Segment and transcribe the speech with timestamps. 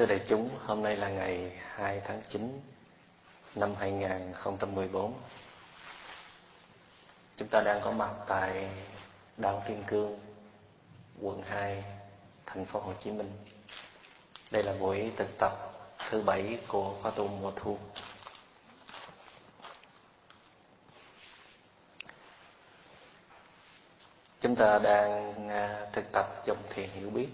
[0.00, 2.60] Thưa đại chúng, hôm nay là ngày 2 tháng 9
[3.54, 5.14] năm 2014.
[7.36, 8.68] Chúng ta đang có mặt tại
[9.36, 10.18] Đạo Thiên Cương,
[11.20, 11.84] quận 2,
[12.46, 13.32] thành phố Hồ Chí Minh.
[14.50, 15.52] Đây là buổi thực tập
[16.10, 17.78] thứ bảy của khóa tu mùa thu.
[24.40, 27.28] Chúng ta đang à, thực tập dòng thiền hiểu biết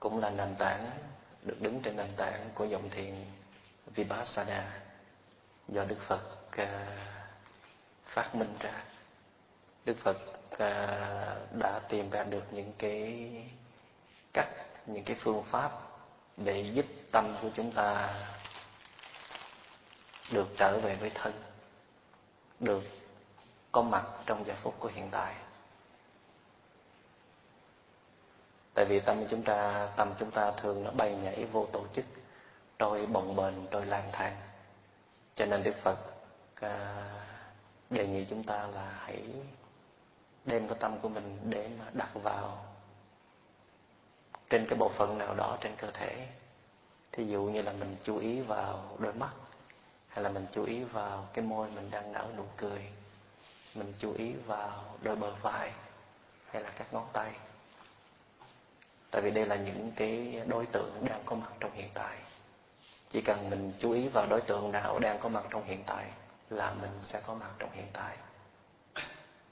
[0.00, 0.90] cũng là nền tảng
[1.44, 3.14] được đứng trên nền tảng của dòng thiền
[3.94, 4.80] Vipassana
[5.68, 6.20] do Đức Phật
[6.62, 6.68] uh,
[8.06, 8.84] phát minh ra.
[9.84, 10.16] Đức Phật
[10.52, 13.28] uh, đã tìm ra được những cái
[14.32, 14.48] cách,
[14.86, 15.72] những cái phương pháp
[16.36, 18.14] để giúp tâm của chúng ta
[20.32, 21.42] được trở về với thân,
[22.60, 22.82] được
[23.72, 25.34] có mặt trong giờ phút của hiện tại.
[28.74, 32.04] Tại vì tâm chúng ta tâm chúng ta thường nó bay nhảy vô tổ chức
[32.78, 34.36] trôi bồng bềnh trôi lang thang.
[35.34, 35.98] Cho nên đức phật
[36.60, 37.04] à,
[37.90, 39.22] đề nghị chúng ta là hãy
[40.44, 42.64] đem cái tâm của mình để mà đặt vào
[44.50, 46.26] trên cái bộ phận nào đó trên cơ thể.
[47.12, 49.32] Thí dụ như là mình chú ý vào đôi mắt
[50.08, 52.88] hay là mình chú ý vào cái môi mình đang nở nụ cười
[53.74, 55.72] mình chú ý vào đôi bờ vai
[56.46, 57.32] hay là các ngón tay
[59.14, 62.16] tại vì đây là những cái đối tượng đang có mặt trong hiện tại.
[63.10, 66.06] Chỉ cần mình chú ý vào đối tượng nào đang có mặt trong hiện tại
[66.50, 68.16] là mình sẽ có mặt trong hiện tại.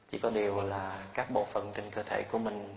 [0.08, 2.76] Chỉ có điều là các bộ phận trên cơ thể của mình,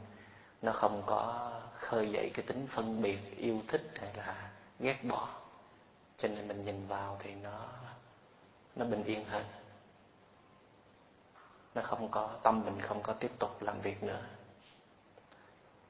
[0.62, 5.30] nó không có khơi dậy cái tính phân biệt, yêu thích hay là ghét bỏ.
[6.18, 7.60] Cho nên mình nhìn vào thì nó
[8.76, 9.46] nó bình yên hơn.
[11.76, 14.22] Nó không có, tâm mình không có tiếp tục làm việc nữa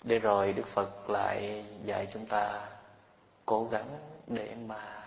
[0.06, 2.68] để rồi Đức Phật lại dạy chúng ta
[3.46, 5.04] cố gắng để mà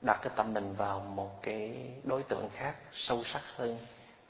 [0.00, 3.78] đặt cái tâm mình vào một cái đối tượng khác sâu sắc hơn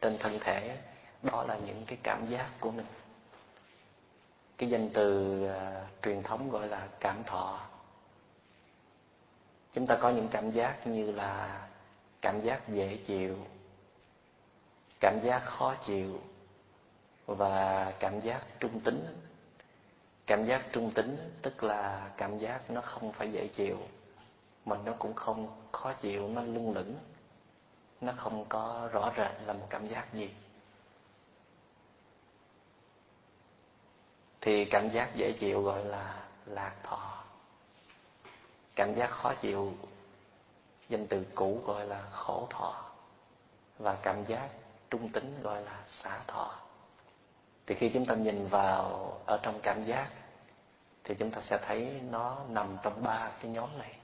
[0.00, 0.78] trên thân thể.
[1.22, 2.86] Đó là những cái cảm giác của mình.
[4.58, 7.60] Cái danh từ uh, truyền thống gọi là cảm thọ.
[9.72, 11.60] Chúng ta có những cảm giác như là
[12.20, 13.36] cảm giác dễ chịu
[15.00, 16.20] cảm giác khó chịu
[17.28, 19.06] và cảm giác trung tính.
[20.26, 23.78] Cảm giác trung tính tức là cảm giác nó không phải dễ chịu,
[24.64, 26.96] mà nó cũng không khó chịu, nó lưng lửng.
[28.00, 30.30] Nó không có rõ rệt là một cảm giác gì.
[34.40, 37.24] Thì cảm giác dễ chịu gọi là lạc thọ.
[38.74, 39.72] Cảm giác khó chịu
[40.88, 42.84] danh từ cũ gọi là khổ thọ.
[43.78, 44.48] Và cảm giác
[44.90, 46.67] trung tính gọi là xả thọ
[47.68, 50.08] thì khi chúng ta nhìn vào ở trong cảm giác,
[51.04, 53.96] thì chúng ta sẽ thấy nó nằm trong ba cái nhóm này.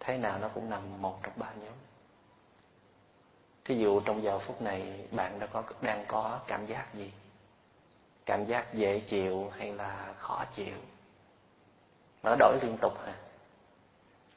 [0.00, 1.72] Thế nào nó cũng nằm một trong ba nhóm.
[3.64, 7.12] Thí dụ trong giờ phút này bạn đã có, đang có cảm giác gì?
[8.26, 10.76] Cảm giác dễ chịu hay là khó chịu?
[12.22, 13.14] Nó đổi liên tục hả?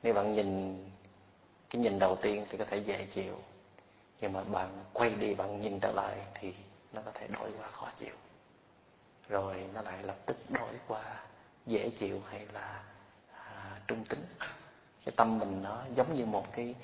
[0.03, 0.77] Nếu bạn nhìn
[1.69, 3.35] cái nhìn đầu tiên thì có thể dễ chịu.
[4.21, 6.53] Nhưng mà bạn quay đi, bạn nhìn trở lại thì
[6.93, 8.15] nó có thể đổi qua khó chịu.
[9.29, 11.03] Rồi nó lại lập tức đổi qua
[11.65, 12.83] dễ chịu hay là
[13.33, 14.25] à, trung tính.
[15.05, 16.75] Cái tâm mình nó giống như một cái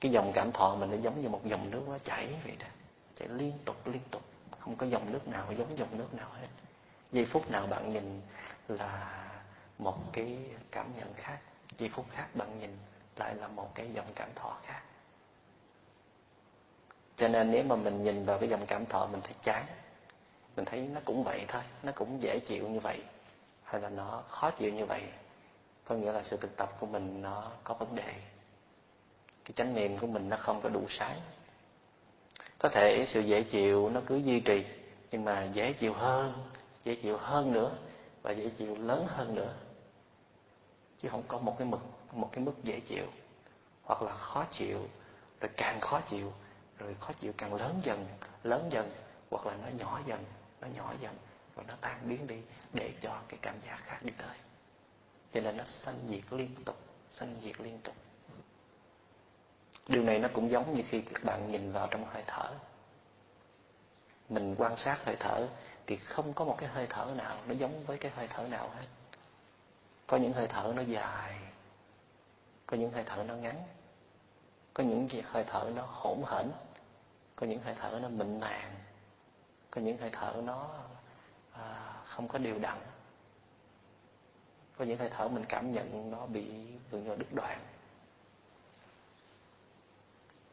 [0.00, 2.66] cái dòng cảm thọ mình nó giống như một dòng nước nó chảy vậy đó.
[3.16, 4.22] Chảy liên tục liên tục.
[4.58, 6.48] Không có dòng nước nào giống dòng nước nào hết.
[7.12, 8.20] Giây phút nào bạn nhìn
[8.68, 9.24] là
[9.78, 10.38] một cái
[10.70, 11.38] cảm nhận khác.
[11.78, 12.78] Giây phút khác bạn nhìn
[13.16, 14.82] lại là một cái dòng cảm thọ khác
[17.16, 19.66] cho nên nếu mà mình nhìn vào cái dòng cảm thọ mình thấy chán,
[20.56, 23.02] mình thấy nó cũng vậy thôi, nó cũng dễ chịu như vậy,
[23.62, 25.02] hay là nó khó chịu như vậy,
[25.84, 28.14] có nghĩa là sự thực tập của mình nó có vấn đề.
[29.44, 31.20] Cái chánh niệm của mình nó không có đủ sáng.
[32.58, 34.64] Có thể sự dễ chịu nó cứ duy trì,
[35.10, 36.32] nhưng mà dễ chịu hơn,
[36.84, 37.76] dễ chịu hơn nữa,
[38.22, 39.54] và dễ chịu lớn hơn nữa.
[40.98, 41.80] Chứ không có một cái mực
[42.12, 43.06] một cái mức dễ chịu,
[43.82, 44.88] hoặc là khó chịu,
[45.40, 46.32] rồi càng khó chịu
[46.78, 48.06] rồi khó chịu càng lớn dần
[48.42, 48.90] lớn dần,
[49.30, 50.24] hoặc là nó nhỏ dần,
[50.60, 51.16] nó nhỏ dần,
[51.54, 52.42] và nó tan biến đi
[52.72, 54.36] để cho cái cảm giác khác đi tới.
[55.32, 56.76] Cho nên nó sanh diệt liên tục,
[57.10, 57.94] sanh diệt liên tục.
[59.88, 62.52] Điều này nó cũng giống như khi các bạn nhìn vào trong hơi thở.
[64.28, 65.48] Mình quan sát hơi thở
[65.86, 68.68] thì không có một cái hơi thở nào nó giống với cái hơi thở nào
[68.68, 68.86] hết.
[70.06, 71.38] Có những hơi thở nó dài,
[72.66, 73.62] có những hơi thở nó ngắn,
[74.74, 76.50] có những hơi thở nó hỗn hển
[77.36, 78.74] có những hơi thở nó mịn màng.
[79.70, 80.68] Có những hơi thở nó
[81.52, 82.78] à, không có đều đặn.
[84.78, 86.44] Có những hơi thở mình cảm nhận nó bị
[86.90, 87.58] gần như đứt đoạn.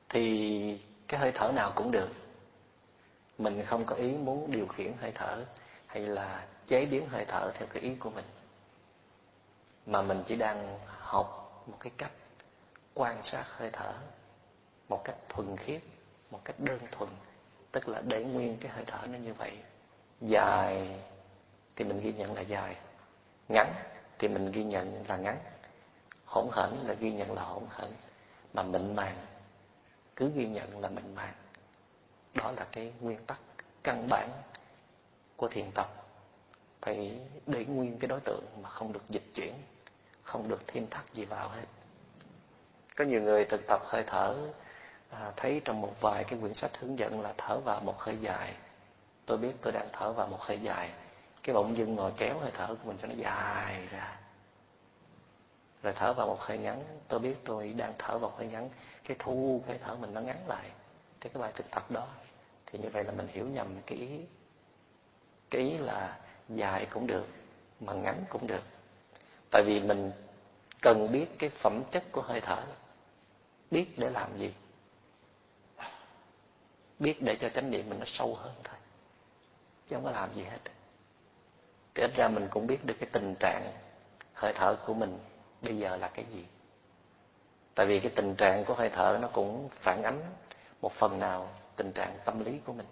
[0.10, 2.10] Thì cái hơi thở nào cũng được.
[3.38, 5.46] Mình không có ý muốn điều khiển hơi thở
[5.88, 8.26] hay là chế biến hơi thở theo cái ý của mình.
[9.86, 12.12] Mà mình chỉ đang học một cái cách
[12.94, 13.94] quan sát hơi thở
[14.90, 15.82] một cách thuần khiết
[16.34, 17.10] một cách đơn thuần,
[17.72, 19.58] tức là để nguyên cái hơi thở nó như vậy.
[20.22, 21.00] Dài,
[21.76, 22.76] thì mình ghi nhận là dài.
[23.50, 23.74] Ngắn,
[24.20, 25.38] thì mình ghi nhận là ngắn.
[26.26, 27.90] Hỗn hển là ghi nhận là hỗn hển
[28.54, 29.26] mà mịn màng,
[30.16, 31.34] cứ ghi nhận là mịn màng.
[32.34, 33.40] Đó là cái nguyên tắc
[33.84, 34.30] căn bản
[35.36, 36.06] của thiền tập.
[36.82, 39.54] Phải để nguyên cái đối tượng mà không được dịch chuyển,
[40.24, 41.66] không được thêm thắt gì vào hết.
[42.96, 44.36] Có nhiều người thực tập hơi thở
[45.20, 48.18] à, thấy trong một vài cái quyển sách hướng dẫn là thở vào một hơi
[48.22, 48.54] dài.
[49.26, 50.92] Tôi biết tôi đang thở vào một hơi dài.
[51.44, 54.18] Cái bỗng dưng ngồi kéo hơi thở của mình cho nó dài ra.
[55.84, 56.84] Rồi thở vào một hơi ngắn.
[57.08, 58.70] Tôi biết tôi đang thở vào hơi ngắn.
[59.04, 60.70] Cái thu cái thở mình nó ngắn lại.
[61.22, 62.08] Thì cái bài thực tập đó.
[62.66, 64.20] Thì như vậy là mình hiểu nhầm cái ý.
[65.50, 66.18] Cái ý là
[66.50, 67.28] dài cũng được
[67.80, 68.64] mà ngắn cũng được.
[69.52, 70.12] Tại vì mình
[70.82, 72.64] cần biết cái phẩm chất của hơi thở.
[73.72, 74.54] Biết để làm gì
[77.04, 78.76] biết để cho chánh niệm mình nó sâu hơn thôi.
[79.88, 80.60] Chứ không có làm gì hết.
[81.96, 83.74] Thì ít ra mình cũng biết được cái tình trạng
[84.34, 85.20] hơi thở của mình
[85.62, 86.46] bây giờ là cái gì.
[87.76, 90.22] Tại vì cái tình trạng của hơi thở nó cũng phản ánh
[90.82, 92.86] một phần nào tình trạng tâm lý của mình.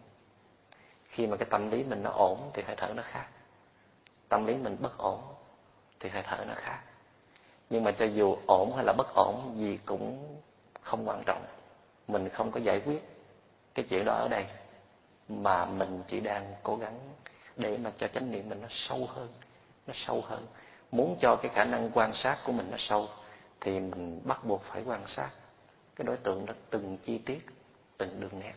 [1.03, 3.27] Khi mà cái tâm lý mình nó ổn thì hơi thở nó khác.
[4.29, 5.21] Tâm lý mình bất ổn
[5.99, 6.79] thì hơi thở nó khác.
[7.69, 10.37] Nhưng mà cho dù ổn hay là bất ổn gì cũng
[10.81, 11.45] không quan trọng.
[12.07, 13.10] Mình không có giải quyết
[13.73, 14.45] cái chuyện đó ở đây
[15.29, 16.99] mà mình chỉ đang cố gắng
[17.55, 19.27] để mà cho chánh niệm mình nó sâu hơn,
[19.87, 20.47] nó sâu hơn.
[20.91, 23.09] Muốn cho cái khả năng quan sát của mình nó sâu
[23.61, 25.29] thì mình bắt buộc phải quan sát.
[25.95, 27.45] Cái đối tượng đó từng chi tiết,
[27.97, 28.53] từng đường nét.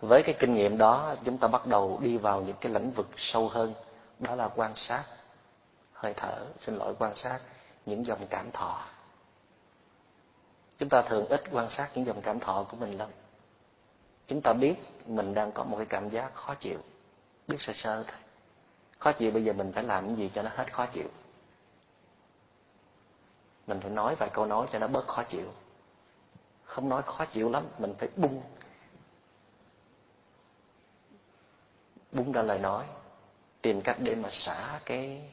[0.00, 3.08] Với cái kinh nghiệm đó, chúng ta bắt đầu đi vào những cái lĩnh vực
[3.16, 3.74] sâu hơn,
[4.18, 5.04] đó là quan sát
[5.92, 7.38] hơi thở, xin lỗi, quan sát
[7.86, 8.82] những dòng cảm thọ
[10.80, 13.10] chúng ta thường ít quan sát những dòng cảm thọ của mình lắm.
[14.26, 14.74] Chúng ta biết
[15.06, 16.78] mình đang có một cái cảm giác khó chịu,
[17.48, 18.18] biết sơ sơ thôi.
[18.98, 21.08] Khó chịu bây giờ mình phải làm cái gì cho nó hết khó chịu?
[23.66, 25.52] Mình phải nói vài câu nói cho nó bớt khó chịu.
[26.64, 28.42] Không nói khó chịu lắm, mình phải bung.
[32.12, 32.84] Bung ra lời nói,
[33.62, 35.32] tìm cách để mà xả cái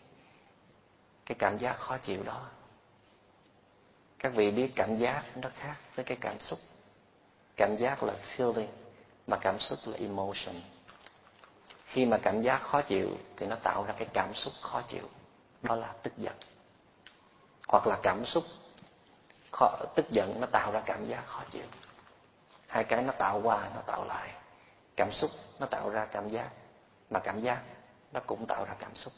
[1.26, 2.46] cái cảm giác khó chịu đó
[4.20, 6.60] các vị biết cảm giác nó khác với cái cảm xúc.
[7.56, 8.68] Cảm giác là feeling
[9.28, 10.62] mà cảm xúc là emotion.
[11.86, 15.10] Khi mà cảm giác khó chịu thì nó tạo ra cái cảm xúc khó chịu.
[15.62, 16.36] Đó là tức giận.
[17.68, 18.44] Hoặc là cảm xúc
[19.52, 21.66] khó, tức giận nó tạo ra cảm giác khó chịu.
[22.68, 24.34] Hai cái nó tạo qua nó tạo lại.
[24.96, 26.50] Cảm xúc nó tạo ra cảm giác
[27.10, 27.62] mà cảm giác
[28.12, 29.14] nó cũng tạo ra cảm xúc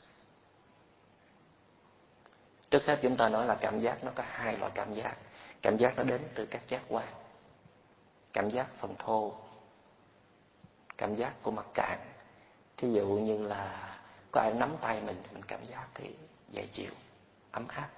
[2.71, 5.17] trước hết chúng ta nói là cảm giác nó có hai loại cảm giác.
[5.61, 7.07] Cảm giác nó đến từ các giác quan.
[8.33, 9.33] Cảm giác phần thô.
[10.97, 11.99] Cảm giác của mặt cạn.
[12.77, 13.97] Thí dụ như là
[14.31, 16.15] có ai nắm tay mình mình cảm giác thì
[16.49, 16.91] dễ chịu,
[17.51, 17.89] ấm áp.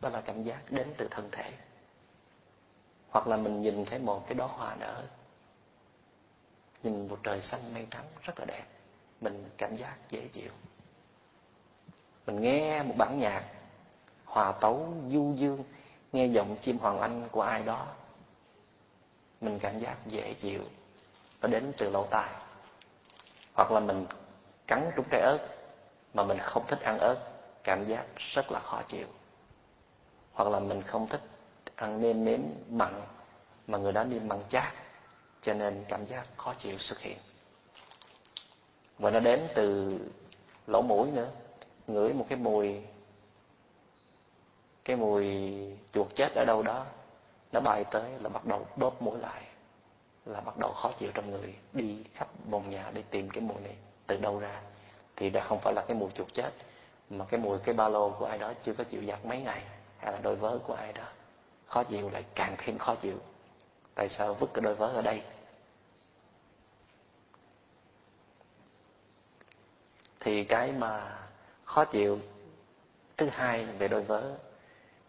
[0.00, 1.52] Đó là cảm giác đến từ thân thể.
[3.10, 5.02] Hoặc là mình nhìn thấy một cái đóa hoa nở.
[6.82, 8.64] Nhìn một trời xanh mây trắng rất là đẹp.
[9.20, 10.50] Mình cảm giác dễ chịu.
[12.26, 13.44] Mình nghe một bản nhạc
[14.34, 15.64] hòa tấu du dương,
[16.12, 17.86] nghe giọng chim hoàng anh của ai đó.
[19.40, 20.62] Mình cảm giác dễ chịu,
[21.42, 22.30] nó đến từ lỗ tai.
[23.54, 24.06] Hoặc là mình
[24.66, 25.38] cắn trúng trái ớt
[26.14, 27.16] mà mình không thích ăn ớt,
[27.64, 29.06] cảm giác rất là khó chịu.
[30.32, 31.22] Hoặc là mình không thích
[31.76, 33.00] ăn nêm nếm mặn
[33.66, 34.72] mà người đó nêm mặn chát,
[35.42, 37.18] cho nên cảm giác khó chịu xuất hiện.
[38.98, 39.98] Và nó đến từ
[40.66, 41.28] lỗ mũi nữa,
[41.86, 42.80] ngửi một cái mùi
[44.84, 45.26] cái mùi
[45.92, 46.86] chuột chết ở đâu đó,
[47.52, 49.42] nó bay tới là bắt đầu bóp mũi lại,
[50.26, 53.60] là bắt đầu khó chịu trong người, đi khắp vòng nhà để tìm cái mùi
[53.60, 53.76] này
[54.06, 54.60] từ đâu ra.
[55.16, 56.50] Thì đã không phải là cái mùi chuột chết,
[57.10, 59.62] mà cái mùi, cái ba lô của ai đó chưa có chịu giặt mấy ngày,
[59.98, 61.04] hay là đôi vớ của ai đó.
[61.66, 63.18] Khó chịu lại càng thêm khó chịu.
[63.94, 65.22] Tại sao vứt cái đôi vớ ở đây?
[70.20, 71.18] Thì cái mà
[71.64, 72.18] khó chịu
[73.16, 74.34] thứ hai về đôi vớ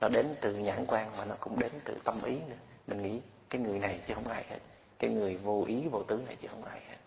[0.06, 2.56] nó đến từ nhãn quan mà nó cũng đến từ tâm ý nữa.
[2.88, 4.60] Mình nghĩ cái người này chứ không ai hết.
[5.00, 6.98] Cái người vô ý, vô tướng này chứ không ai hết.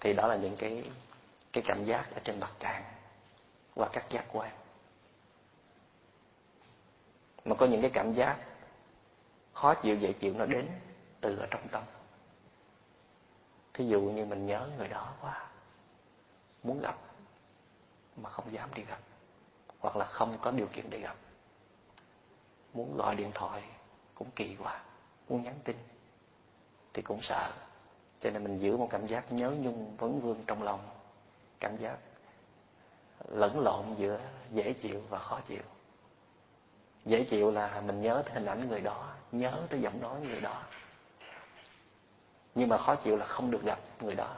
[0.00, 0.90] Thì đó là những cái
[1.52, 2.84] cái cảm giác ở trên mặt tràng
[3.74, 4.50] và các giác quan.
[7.44, 8.38] Mà có những cái cảm giác
[9.52, 10.68] khó chịu, dễ chịu nó đến
[11.20, 11.82] từ ở trong tâm.
[13.74, 15.48] Thí dụ như mình nhớ người đó quá,
[16.62, 16.98] muốn gặp
[18.16, 19.00] mà không dám đi gặp,
[19.78, 21.16] hoặc là không có điều kiện để gặp
[22.74, 23.62] muốn gọi điện thoại
[24.14, 24.80] cũng kỳ quá.
[25.28, 25.76] Muốn nhắn tin
[26.94, 27.52] thì cũng sợ.
[28.20, 30.88] Cho nên mình giữ một cảm giác nhớ nhung vấn vương trong lòng.
[31.60, 31.96] Cảm giác
[33.28, 34.20] lẫn lộn giữa
[34.52, 35.62] dễ chịu và khó chịu.
[37.04, 40.40] Dễ chịu là mình nhớ tới hình ảnh người đó, nhớ tới giọng nói người
[40.40, 40.62] đó.
[42.54, 44.36] Nhưng mà khó chịu là không được gặp người đó.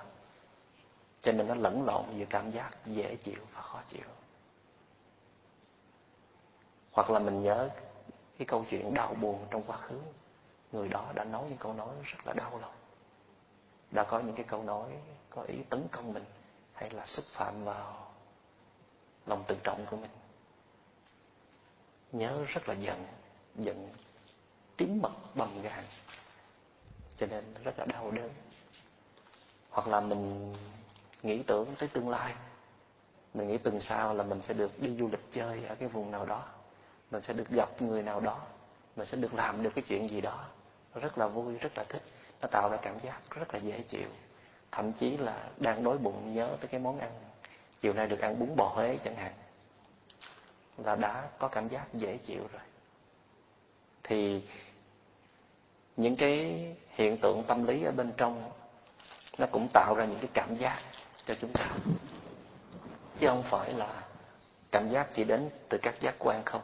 [1.20, 4.06] Cho nên nó lẫn lộn giữa cảm giác dễ chịu và khó chịu.
[6.92, 7.70] Hoặc là mình nhớ
[8.40, 10.00] cái câu chuyện đau buồn trong quá khứ,
[10.72, 12.74] người đó đã nói những câu nói rất là đau lòng.
[13.90, 14.90] Đã có những cái câu nói
[15.30, 16.24] có ý tấn công mình
[16.72, 18.12] hay là xúc phạm vào
[19.26, 20.10] lòng tự trọng của mình.
[22.12, 23.06] Nhớ rất là giận
[23.54, 23.92] giận
[24.76, 25.84] tím mật bầm gan
[27.16, 28.30] cho nên rất là đau đớn.
[29.70, 30.54] Hoặc là mình
[31.22, 32.34] nghĩ tưởng tới tương lai,
[33.34, 36.10] mình nghĩ tuần sau là mình sẽ được đi du lịch chơi ở cái vùng
[36.10, 36.44] nào đó
[37.10, 38.38] mình sẽ được gặp người nào đó.
[38.96, 40.44] Mình sẽ được làm được cái chuyện gì đó.
[40.94, 42.02] Rất là vui, rất là thích.
[42.42, 44.08] Nó tạo ra cảm giác rất là dễ chịu.
[44.72, 47.10] Thậm chí là đang đói bụng nhớ tới cái món ăn.
[47.80, 49.32] Chiều nay được ăn bún bò huế chẳng hạn.
[50.78, 52.62] Là đã có cảm giác dễ chịu rồi.
[54.02, 54.42] Thì
[55.96, 58.50] những cái hiện tượng tâm lý ở bên trong,
[59.38, 60.82] nó cũng tạo ra những cái cảm giác
[61.26, 61.70] cho chúng ta.
[63.20, 64.02] Chứ không phải là
[64.72, 66.62] cảm giác chỉ đến từ các giác quan không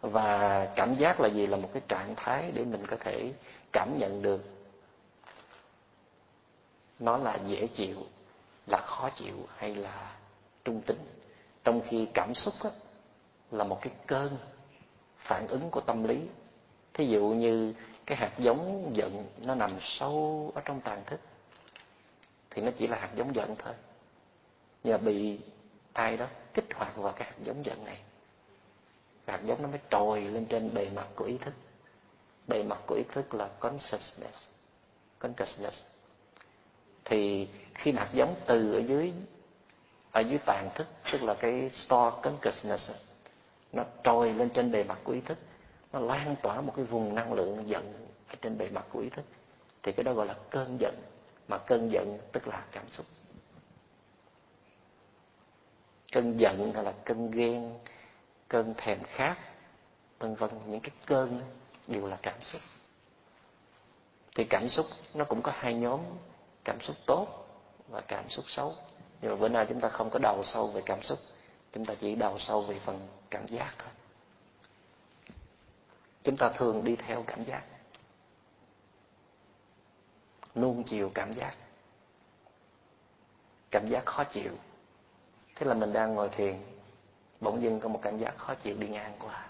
[0.00, 1.46] và cảm giác là gì?
[1.46, 3.32] Là một cái trạng thái để mình có thể
[3.72, 4.44] cảm nhận được.
[6.98, 8.06] Nó là dễ chịu
[8.66, 10.16] là khó chịu hay là
[10.64, 10.98] trung tính.
[11.64, 12.70] Trong khi cảm xúc á,
[13.50, 14.38] là một cái cơn
[15.18, 16.20] phản ứng của tâm lý.
[16.94, 17.74] Thí dụ như
[18.06, 21.20] cái hạt giống giận nó nằm sâu ở trong tàn thức
[22.50, 23.74] thì nó chỉ là hạt giống giận thôi.
[24.84, 25.38] Nhưng mà bị
[25.92, 27.98] ai đó kích hoạt vào cái hạt giống giận này
[29.28, 31.54] hạt giống nó mới trồi lên trên bề mặt của ý thức.
[32.46, 34.48] Bề mặt của ý thức là consciousness
[35.18, 35.84] consciousness.
[37.04, 39.12] Thì khi hạt giống từ ở dưới
[40.12, 42.90] ở dưới tàn thức, tức là cái store consciousness,
[43.72, 45.38] nó trồi lên trên bề mặt của ý thức,
[45.92, 49.08] nó lan tỏa một cái vùng năng lượng giận ở trên bề mặt của ý
[49.10, 49.24] thức,
[49.82, 50.94] thì cái đó gọi là cơn giận.
[51.48, 53.06] Mà cơn giận tức là cảm xúc.
[56.12, 57.78] Cơn giận hay là cơn ghen
[58.48, 59.36] cơn thèm khát,
[60.18, 61.42] vân vân, những cái cơn
[61.86, 62.60] đều là cảm xúc.
[64.34, 66.00] Thì cảm xúc nó cũng có hai nhóm,
[66.64, 67.46] cảm xúc tốt
[67.88, 68.74] và cảm xúc xấu.
[69.22, 71.18] Nhưng mà bữa nay chúng ta không có đầu sâu về cảm xúc,
[71.72, 73.88] chúng ta chỉ đầu sâu về phần cảm giác thôi.
[76.24, 77.62] Chúng ta thường đi theo cảm giác,
[80.54, 81.54] nuông chiều cảm giác.
[83.70, 84.52] Cảm giác khó chịu.
[85.54, 86.62] Thế là mình đang ngồi thiền
[87.40, 89.46] bỗng dưng có một cảm giác khó chịu đi ngang qua.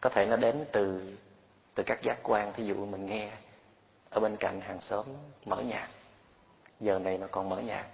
[0.00, 1.16] Có thể nó đến từ
[1.74, 3.32] từ các giác quan thí dụ mình nghe
[4.10, 5.06] ở bên cạnh hàng xóm
[5.44, 5.88] mở nhạc.
[6.80, 7.88] Giờ này nó còn mở nhạc.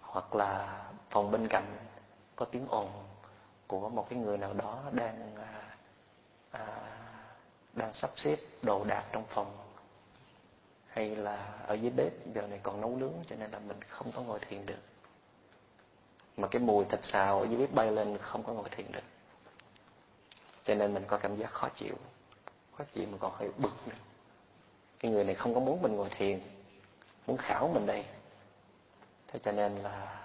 [0.00, 1.76] Hoặc là phòng bên cạnh
[2.36, 2.90] có tiếng ồn
[3.66, 5.76] của một cái người nào đó đang à,
[6.50, 6.66] à,
[7.72, 9.56] đang sắp xếp đồ đạc trong phòng.
[10.88, 14.12] Hay là ở dưới bếp giờ này còn nấu nướng cho nên là mình không
[14.12, 14.80] có ngồi thiền được
[16.36, 19.02] mà cái mùi thịt xào ở dưới bếp bay lên không có ngồi thiền được
[20.66, 21.94] cho nên mình có cảm giác khó chịu.
[22.78, 23.94] Khó chịu mà còn hơi bực nữa.
[24.98, 26.40] Cái người này không có muốn mình ngồi thiền.
[27.26, 28.04] Muốn khảo mình đây.
[29.28, 30.24] Thế cho nên là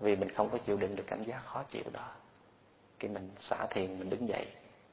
[0.00, 2.12] vì mình không có chịu đựng được cảm giác khó chịu đó
[3.02, 4.46] khi mình xả thiền, mình đứng dậy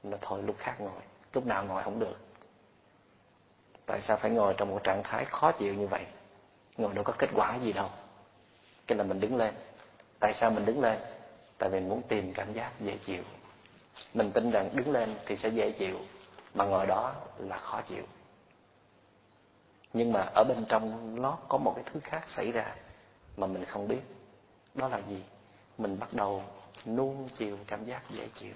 [0.04, 1.02] mình nói thôi lúc khác ngồi.
[1.34, 2.18] Lúc nào ngồi không được.
[3.86, 6.06] Tại sao phải ngồi trong một trạng thái khó chịu như vậy?
[6.78, 7.90] Ngồi đâu có kết quả gì đâu.
[8.88, 9.56] Cái là mình đứng lên
[10.20, 11.00] tại sao mình đứng lên?
[11.58, 13.24] Tại vì muốn tìm cảm giác dễ chịu.
[14.14, 16.00] Mình tin rằng đứng lên thì sẽ dễ chịu,
[16.54, 18.04] mà ngồi đó là khó chịu.
[19.94, 22.76] Nhưng mà ở bên trong nó có một cái thứ khác xảy ra
[23.38, 24.02] mà mình không biết.
[24.76, 25.24] Đó là gì?
[25.78, 26.44] Mình bắt đầu
[26.86, 28.54] nuông chiều cảm giác dễ chịu.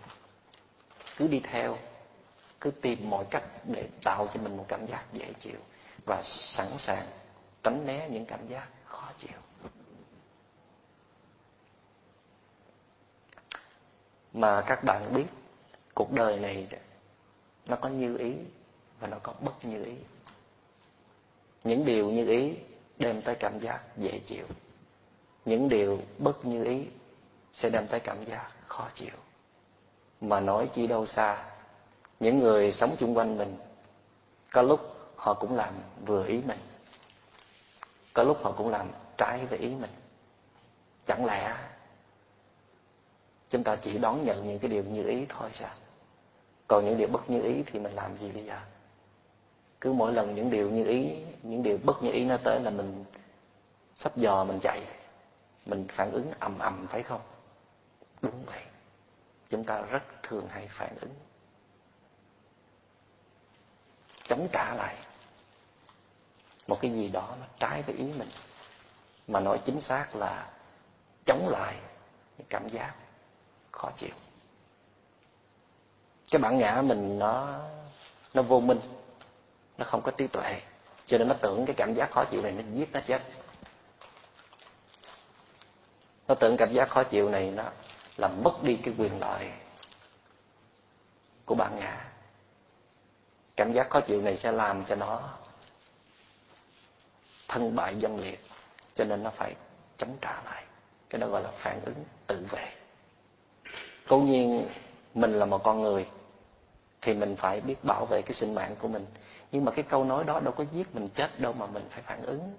[1.17, 1.77] Cứ đi theo,
[2.62, 5.60] cứ tìm mọi cách để tạo cho mình một cảm giác dễ chịu
[6.05, 7.08] và sẵn sàng
[7.63, 9.39] tránh né những cảm giác khó chịu.
[14.34, 15.25] Mà các bạn biết,
[15.94, 16.68] cuộc đời này
[17.66, 18.34] nó có như ý
[19.00, 19.94] và nó có bất như ý.
[21.63, 22.58] Những điều như ý
[22.98, 24.46] đem tới cảm giác dễ chịu.
[25.46, 26.86] Những điều bất như ý
[27.54, 29.16] sẽ đem tới cảm giác khó chịu.
[30.22, 31.46] Mà nói chỉ đâu xa,
[32.20, 33.58] những người sống chung quanh mình,
[34.52, 34.80] có lúc
[35.16, 35.74] họ cũng làm
[36.06, 36.60] vừa ý mình,
[38.13, 39.92] có lúc họ cũng làm trái với ý mình.
[41.08, 41.56] Chẳng lẽ
[43.54, 45.70] chúng ta chỉ đón nhận những cái điều như ý thôi sao?
[46.68, 48.60] Còn những điều bất như ý thì mình làm gì bây giờ?
[49.82, 52.70] Cứ mỗi lần những điều như ý, những điều bất như ý nó tới là
[52.70, 53.06] mình
[53.96, 54.82] sắp dò mình chạy.
[55.66, 57.22] Mình phản ứng ầm ầm, phải không?
[58.22, 58.64] Đúng vậy.
[59.50, 61.14] Chúng ta rất thường hay phản ứng.
[64.28, 64.96] Chống trả lại.
[66.68, 68.30] Một cái gì đó nó trái với ý mình.
[69.28, 70.52] Mà nói chính xác là
[71.26, 71.76] chống lại
[72.38, 72.94] những cảm giác
[73.74, 74.15] khó chịu.
[76.32, 77.60] Cái bản ngã mình nó
[78.34, 78.80] nó vô minh,
[79.77, 80.62] nó không có trí tuệ,
[81.06, 83.22] cho nên nó tưởng cái cảm giác khó chịu này nó giết nó chết.
[86.27, 87.63] Nó tưởng cảm giác khó chịu này nó
[88.18, 89.51] làm mất đi cái quyền lợi
[91.46, 92.06] của bản ngã.
[93.56, 95.30] Cảm giác khó chịu này sẽ làm cho nó
[97.48, 98.46] thân bại dân liệt,
[98.94, 99.56] cho nên nó phải
[99.98, 100.63] chống trả lại.
[101.10, 102.74] Cái đó gọi là phản ứng tự vệ
[104.08, 104.68] cố nhiên
[105.13, 106.06] mình là một con người
[107.02, 109.06] thì mình phải biết bảo vệ cái sinh mạng của mình.
[109.52, 112.02] Nhưng mà cái câu nói đó đâu có giết mình chết đâu mà mình phải
[112.02, 112.54] phản ứng.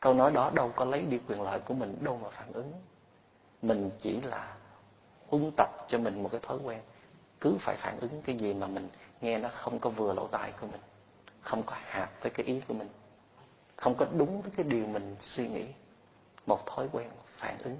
[0.00, 2.72] Câu nói đó đâu có lấy đi quyền lợi của mình đâu mà phản ứng.
[3.62, 4.56] Mình chỉ là
[5.26, 6.80] huấn tập cho mình một cái thói quen.
[7.40, 8.88] Cứ phải phản ứng cái gì mà mình
[9.20, 10.80] nghe nó không có vừa lỗ tai của mình,
[11.40, 12.88] không có hạt với cái ý của mình,
[13.76, 15.66] không có đúng với cái điều mình suy nghĩ.
[16.46, 17.76] Một thói quen phản ứng.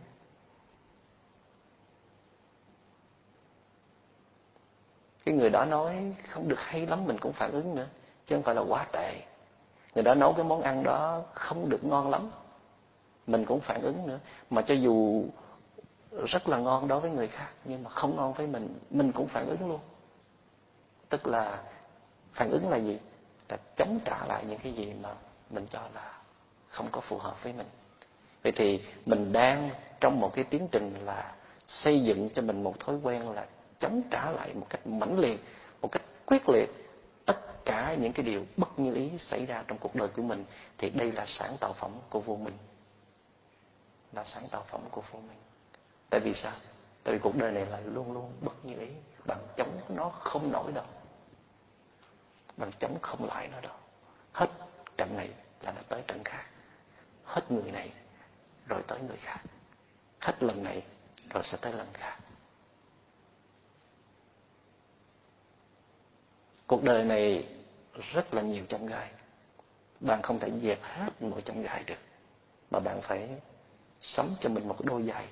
[5.28, 7.86] Cái người đó nói, không được hay lắm, mình cũng phản ứng nữa,
[8.26, 9.20] chứ không phải là quá tệ.
[9.94, 12.30] Người đó nấu cái món ăn đó không được ngon lắm,
[13.26, 14.18] mình cũng phản ứng nữa.
[14.50, 15.24] Mà cho dù
[16.26, 19.28] rất là ngon đối với người khác, nhưng mà không ngon với mình mình cũng
[19.28, 19.80] phản ứng luôn.
[21.08, 21.62] Tức là
[22.32, 22.98] phản ứng là gì?
[23.48, 25.08] Là chống trả lại những cái gì mà
[25.50, 26.18] mình cho là
[26.68, 27.66] không có phù hợp với mình.
[28.42, 31.34] Vậy thì mình đang trong một cái tiến trình là
[31.66, 33.46] xây dựng cho mình một thói quen là
[33.78, 35.40] chống trả lại một cách mãnh liệt,
[35.80, 36.70] một cách quyết liệt
[37.26, 40.44] tất cả những cái điều bất như ý xảy ra trong cuộc đời của mình,
[40.78, 42.58] thì đây là sáng tạo phẩm của vô minh.
[44.12, 45.38] Là sáng tạo phẩm của vô minh.
[46.10, 46.52] Tại vì sao?
[47.04, 48.88] Tại vì cuộc đời này là luôn luôn bất như ý.
[49.26, 50.84] Bằng chống nó không nổi đâu.
[52.56, 53.76] Bằng chống không lại nó đâu.
[54.32, 54.50] Hết
[54.96, 56.44] trận này là nó tới trận khác.
[57.24, 57.92] Hết người này
[58.68, 59.40] rồi tới người khác.
[60.20, 60.82] Hết lần này
[61.30, 62.18] rồi sẽ tới lần khác.
[66.68, 67.44] Cuộc đời này
[68.12, 69.10] rất là nhiều chông gai.
[70.00, 71.98] Bạn không thể dẹp hết mọi chông gai được.
[72.70, 73.28] Mà bạn phải
[74.00, 75.26] sắm cho mình một cái đôi giày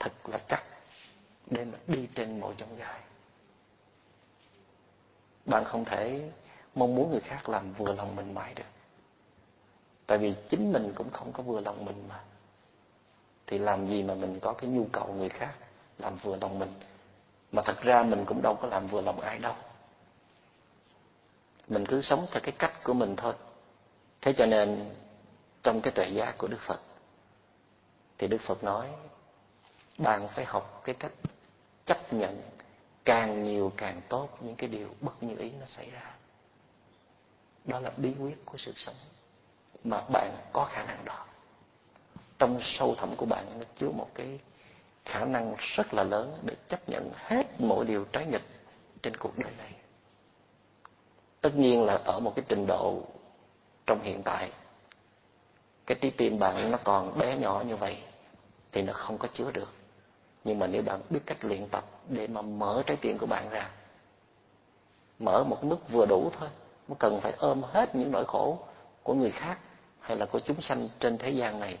[0.00, 0.64] thật là chắc
[1.46, 3.00] để mà đi trên mọi chông gai.
[5.46, 6.30] Bạn không thể
[6.74, 8.70] mong muốn người khác làm vừa lòng mình mãi được.
[10.06, 12.20] Tại vì chính mình cũng không có vừa lòng mình mà.
[13.46, 15.54] Thì làm gì mà mình có cái nhu cầu người khác
[15.98, 16.72] làm vừa lòng mình?
[17.52, 19.54] Mà thật ra mình cũng đâu có làm vừa lòng ai đâu
[21.68, 23.34] mình cứ sống theo cái cách của mình thôi.
[24.20, 24.94] Thế cho nên,
[25.62, 26.80] trong cái tuệ giác của đức phật,
[28.18, 28.88] thì đức phật nói,
[29.98, 31.12] bạn phải học cái cách
[31.84, 32.42] chấp nhận
[33.04, 36.14] càng nhiều càng tốt những cái điều bất như ý nó xảy ra.
[37.64, 38.94] Đó là bí quyết của sự sống
[39.84, 41.26] mà bạn có khả năng đó.
[42.38, 44.40] Trong sâu thẳm của bạn nó chứa một cái
[45.04, 48.44] khả năng rất là lớn để chấp nhận hết mọi điều trái nghịch
[49.02, 49.72] trên cuộc đời này
[51.42, 53.02] tất nhiên là ở một cái trình độ
[53.86, 54.50] trong hiện tại,
[55.86, 57.96] cái trái tim bạn nó còn bé nhỏ như vậy
[58.72, 59.68] thì nó không có chứa được.
[60.44, 63.50] Nhưng mà nếu bạn biết cách luyện tập để mà mở trái tim của bạn
[63.50, 63.70] ra,
[65.18, 66.48] mở một mức vừa đủ thôi
[66.88, 68.58] không cần phải ôm hết những nỗi khổ
[69.02, 69.58] của người khác
[70.00, 71.78] hay là của chúng sanh trên thế gian này,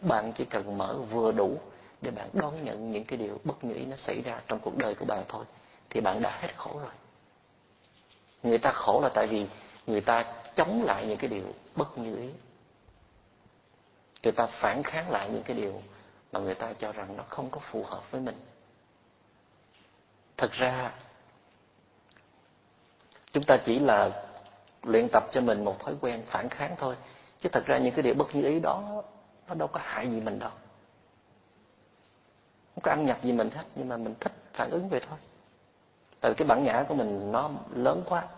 [0.00, 1.58] bạn chỉ cần mở vừa đủ
[2.00, 4.94] để bạn đón nhận những cái điều bất như nó xảy ra trong cuộc đời
[4.94, 5.44] của bạn thôi,
[5.90, 6.92] thì bạn đã hết khổ rồi
[8.42, 9.46] người ta khổ là tại vì
[9.86, 10.24] người ta
[10.54, 11.44] chống lại những cái điều
[11.76, 12.30] bất như ý.
[14.22, 15.82] Người ta phản kháng lại những cái điều
[16.32, 18.36] mà người ta cho rằng nó không có phù hợp với mình.
[20.36, 20.92] Thật ra,
[23.32, 24.24] chúng ta chỉ là
[24.82, 26.96] luyện tập cho mình một thói quen phản kháng thôi.
[27.38, 29.02] Chứ thật ra những cái điều bất như ý đó,
[29.48, 30.50] nó đâu có hại gì mình đâu.
[32.74, 35.18] Không có ăn nhập gì mình hết, nhưng mà mình thích phản ứng vậy thôi
[36.20, 38.28] tại vì cái bản ngã của mình nó lớn quá.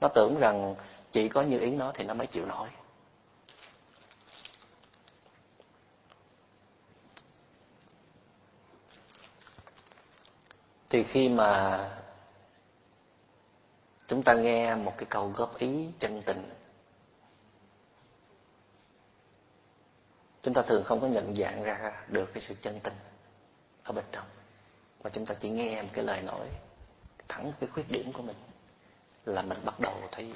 [0.00, 0.74] Nó tưởng rằng
[1.12, 2.68] chỉ có như ý nó thì nó mới chịu nổi.
[10.90, 11.90] Thì khi mà
[14.06, 16.50] chúng ta nghe một cái câu góp ý chân tình,
[20.42, 22.94] chúng ta thường không có nhận dạng ra được cái sự chân tình
[23.82, 24.24] ở bên trong
[25.02, 26.48] và chúng ta chỉ nghe một cái lời nói
[27.28, 28.36] thẳng cái khuyết điểm của mình
[29.24, 30.32] là mình bắt đầu thấy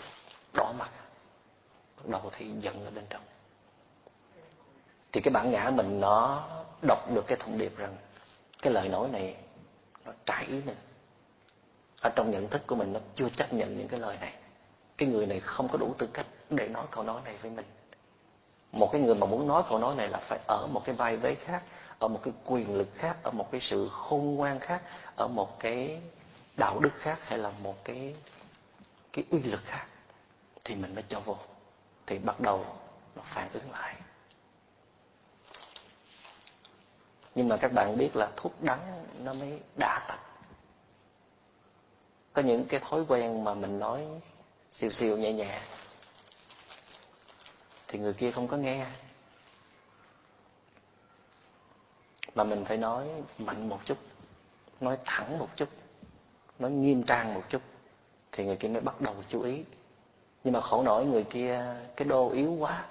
[0.54, 0.90] đỏ mặt,
[1.96, 3.22] bắt đầu thấy giận ở bên trong.
[5.12, 6.48] Thì cái bản ngã mình nó
[6.86, 7.96] đọc được cái thông điệp rằng
[8.62, 9.36] cái lời nói này
[10.04, 10.76] nó trái ý mình.
[12.00, 14.34] Ở trong nhận thức của mình nó chưa chấp nhận những cái lời này.
[14.96, 17.66] Cái người này không có đủ tư cách để nói câu nói này với mình.
[18.72, 21.16] Một cái người mà muốn nói câu nói này là phải ở một cái vai
[21.16, 21.62] vế khác
[21.98, 24.82] ở một cái quyền lực khác, ở một cái sự khôn ngoan khác,
[25.16, 26.00] ở một cái
[26.56, 28.14] đạo đức khác hay là một cái
[29.12, 29.86] cái uy lực khác
[30.64, 31.36] thì mình mới cho vô,
[32.06, 32.64] thì bắt đầu
[33.16, 33.96] nó phản ứng lại.
[37.34, 40.18] Nhưng mà các bạn biết là thuốc đắng nó mới đã tật
[42.32, 44.06] có những cái thói quen mà mình nói
[44.70, 45.60] siêu siêu nhẹ nhẹ
[47.88, 48.86] thì người kia không có nghe.
[52.36, 53.98] Mà mình phải nói mạnh một chút,
[54.80, 55.68] nói thẳng một chút,
[56.58, 57.62] nói nghiêm trang một chút.
[58.32, 59.64] Thì người kia mới bắt đầu chú ý.
[60.44, 61.64] Nhưng mà khổ nổi người kia,
[61.96, 62.84] cái đô yếu quá.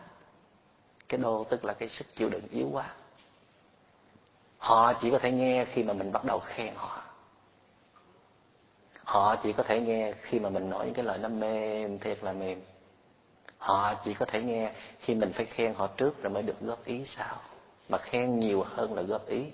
[1.09, 2.93] Cái đô tức là cái sức chịu đựng yếu quá.
[4.57, 7.01] Họ chỉ có thể nghe khi mà mình bắt đầu khen họ.
[9.03, 12.23] Họ chỉ có thể nghe khi mà mình nói những cái lời nó mềm thiệt
[12.23, 12.61] là mềm.
[13.57, 16.85] Họ chỉ có thể nghe khi mình phải khen họ trước rồi mới được góp
[16.85, 17.37] ý sau
[17.89, 19.45] mà khen nhiều hơn là góp ý.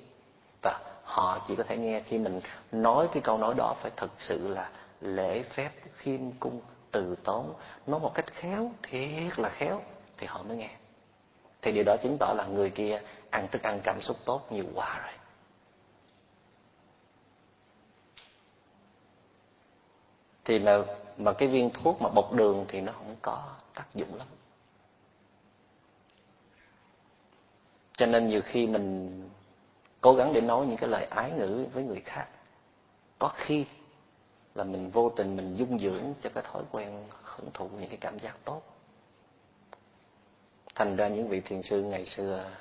[0.61, 2.41] Và họ chỉ có thể nghe khi mình
[2.71, 4.69] nói cái câu nói đó phải thật sự là
[5.01, 7.53] lễ phép khiêm cung từ tốn.
[7.87, 9.81] Nói một cách khéo, thiệt là khéo,
[10.17, 10.69] thì họ mới nghe.
[11.61, 14.65] Thì điều đó chứng tỏ là người kia ăn thức ăn cảm xúc tốt nhiều
[14.75, 15.13] quá rồi.
[20.45, 20.83] Thì là,
[21.17, 24.27] mà cái viên thuốc mà bột đường thì nó không có tác dụng lắm.
[28.01, 29.09] Cho nên nhiều khi mình
[30.01, 32.27] cố gắng để nói những cái lời ái ngữ với người khác.
[33.19, 33.65] Có khi
[34.55, 37.97] là mình vô tình mình dung dưỡng cho cái thói quen hưởng thụ những cái
[38.01, 38.61] cảm giác tốt.
[40.75, 42.51] Thành ra những vị thiền sư ngày xưa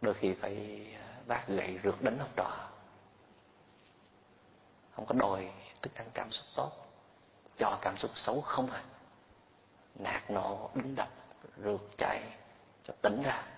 [0.00, 2.68] đôi khi phải à, vác gậy rượt đánh học trò.
[4.96, 5.50] Không có đòi
[5.82, 6.72] thức ăn cảm xúc tốt.
[7.56, 8.82] Cho cảm xúc xấu không à.
[9.94, 11.08] Nạt nộ, đánh đập,
[11.64, 12.22] rượt chạy,
[12.84, 13.53] cho tỉnh ra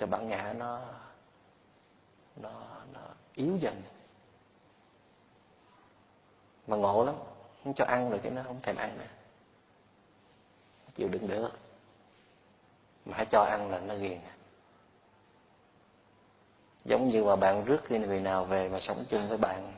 [0.00, 0.80] cho bản ngã nó
[2.36, 2.50] nó
[2.92, 3.00] nó
[3.34, 3.82] yếu dần.
[6.66, 7.14] Mà ngộ lắm,
[7.64, 9.06] không cho ăn rồi cái nó không thèm ăn nữa.
[10.94, 11.50] Chịu đựng được.
[13.04, 14.20] Mà hãy cho ăn là nó ghiền.
[16.84, 19.72] Giống như mà bạn rước cái người nào về mà sống chung với bạn,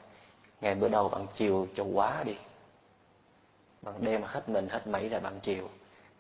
[0.61, 2.37] ngày bữa đầu bạn chiều cho quá đi.
[3.83, 5.69] Bạn đem hết mình, hết mẩy ra bạn chiều.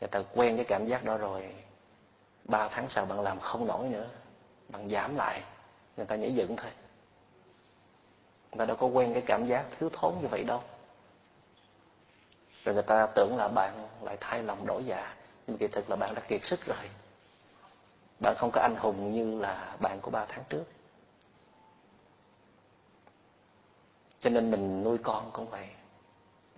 [0.00, 1.54] Người ta quen cái cảm giác đó rồi
[2.44, 4.08] ba tháng sau bạn làm không nổi nữa,
[4.68, 5.42] bạn giảm lại,
[5.96, 6.70] người ta nhảy dựng thôi
[8.52, 10.62] người ta đâu có quen cái cảm giác thiếu thốn như vậy đâu.
[12.64, 15.14] Rồi người ta tưởng là bạn lại thay lòng đổi dạ
[15.46, 16.90] nhưng kỳ thực là bạn đã kiệt sức rồi.
[18.20, 20.64] Bạn không có anh hùng như là bạn của ba tháng trước.
[24.20, 25.68] Cho nên mình nuôi con cũng vậy.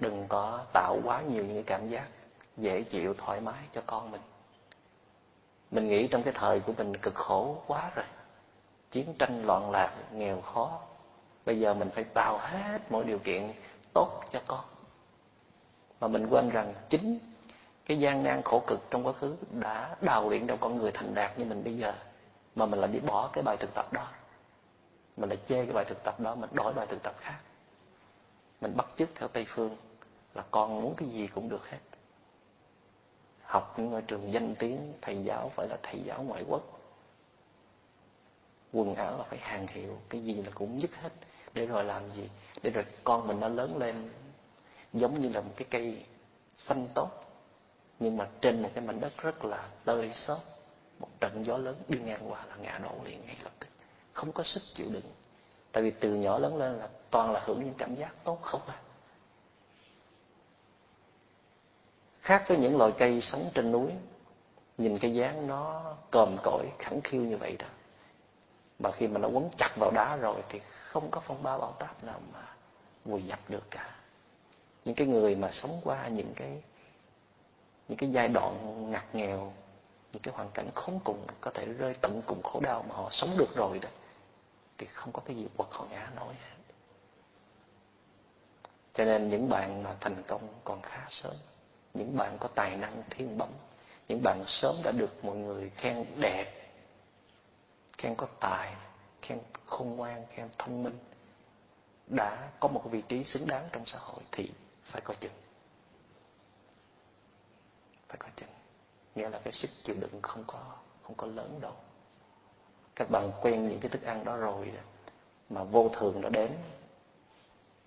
[0.00, 2.08] Đừng có tạo quá nhiều những cái cảm giác
[2.56, 4.20] dễ chịu, thoải mái cho con mình
[5.74, 8.04] mình nghĩ trong cái thời của mình cực khổ quá rồi.
[8.90, 10.80] Chiến tranh loạn lạc, nghèo khó.
[11.46, 13.52] Bây giờ mình phải tạo hết mọi điều kiện
[13.94, 14.64] tốt cho con.
[16.00, 17.18] Mà mình quên rằng chính
[17.86, 21.14] cái gian nan khổ cực trong quá khứ đã đào luyện trong con người thành
[21.14, 21.94] đạt như mình bây giờ,
[22.54, 24.06] mà mình lại đi bỏ cái bài thực tập đó.
[25.16, 27.38] Mình lại chê cái bài thực tập đó, mình đổi bài thực tập khác.
[28.60, 29.76] Mình bắt chước theo tây phương
[30.34, 31.78] là con muốn cái gì cũng được hết
[33.54, 36.62] học những ngôi trường danh tiếng, thầy giáo phải là thầy giáo ngoại quốc.
[38.72, 41.12] Quần áo là phải hàng hiệu, cái gì là cũng nhất hết.
[41.52, 42.28] Để rồi làm gì?
[42.62, 44.10] Để rồi con mình nó lớn lên,
[44.92, 46.04] giống như là một cái cây
[46.56, 47.10] xanh tốt.
[48.00, 50.38] Nhưng mà trên một cái mảnh đất rất là tơi xốp,
[50.98, 53.68] một trận gió lớn đi ngang qua là ngã đổ liền ngay lập tức.
[54.12, 55.12] Không có sức chịu đựng.
[55.72, 58.62] Tại vì từ nhỏ lớn lên là toàn là hưởng những cảm giác tốt không
[58.66, 58.78] à.
[62.24, 63.92] Khác với những loài cây sống trên núi.
[64.78, 67.66] Nhìn cái dáng nó còm cõi khẳng khiu như vậy đó.
[68.78, 71.72] Mà khi mà nó quấn chặt vào đá rồi thì không có phong ba bão
[71.78, 72.42] táp nào mà
[73.04, 73.96] vùi dập được cả.
[74.84, 76.62] Những cái người mà sống qua những cái
[77.88, 79.52] những cái giai đoạn ngặt nghèo,
[80.12, 83.08] những cái hoàn cảnh khốn cùng, có thể rơi tận cùng khổ đau mà họ
[83.12, 83.88] sống được rồi đó,
[84.78, 86.34] thì không có cái gì quật họ ngã nổi
[88.94, 91.34] cho nên những bạn mà thành công còn khá sớm
[91.94, 93.48] những bạn có tài năng thiên bẩm,
[94.08, 96.70] những bạn sớm đã được mọi người khen đẹp,
[97.98, 98.74] khen có tài,
[99.22, 100.98] khen khôn ngoan, khen thông minh,
[102.06, 104.50] đã có một vị trí xứng đáng trong xã hội thì
[104.84, 105.32] phải có chừng.
[108.08, 108.48] Phải có chừng.
[109.14, 111.74] Nghĩa là cái sức chịu đựng không có không có lớn đâu.
[112.96, 114.72] Các bạn quen những cái thức ăn đó rồi
[115.50, 116.50] mà vô thường nó đến,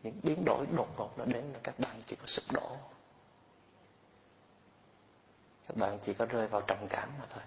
[0.04, 2.78] những biến đổi đột ngột nó đến là các bạn chỉ có sụp đổ
[5.68, 7.44] các bạn chỉ có rơi vào trầm cảm mà thôi.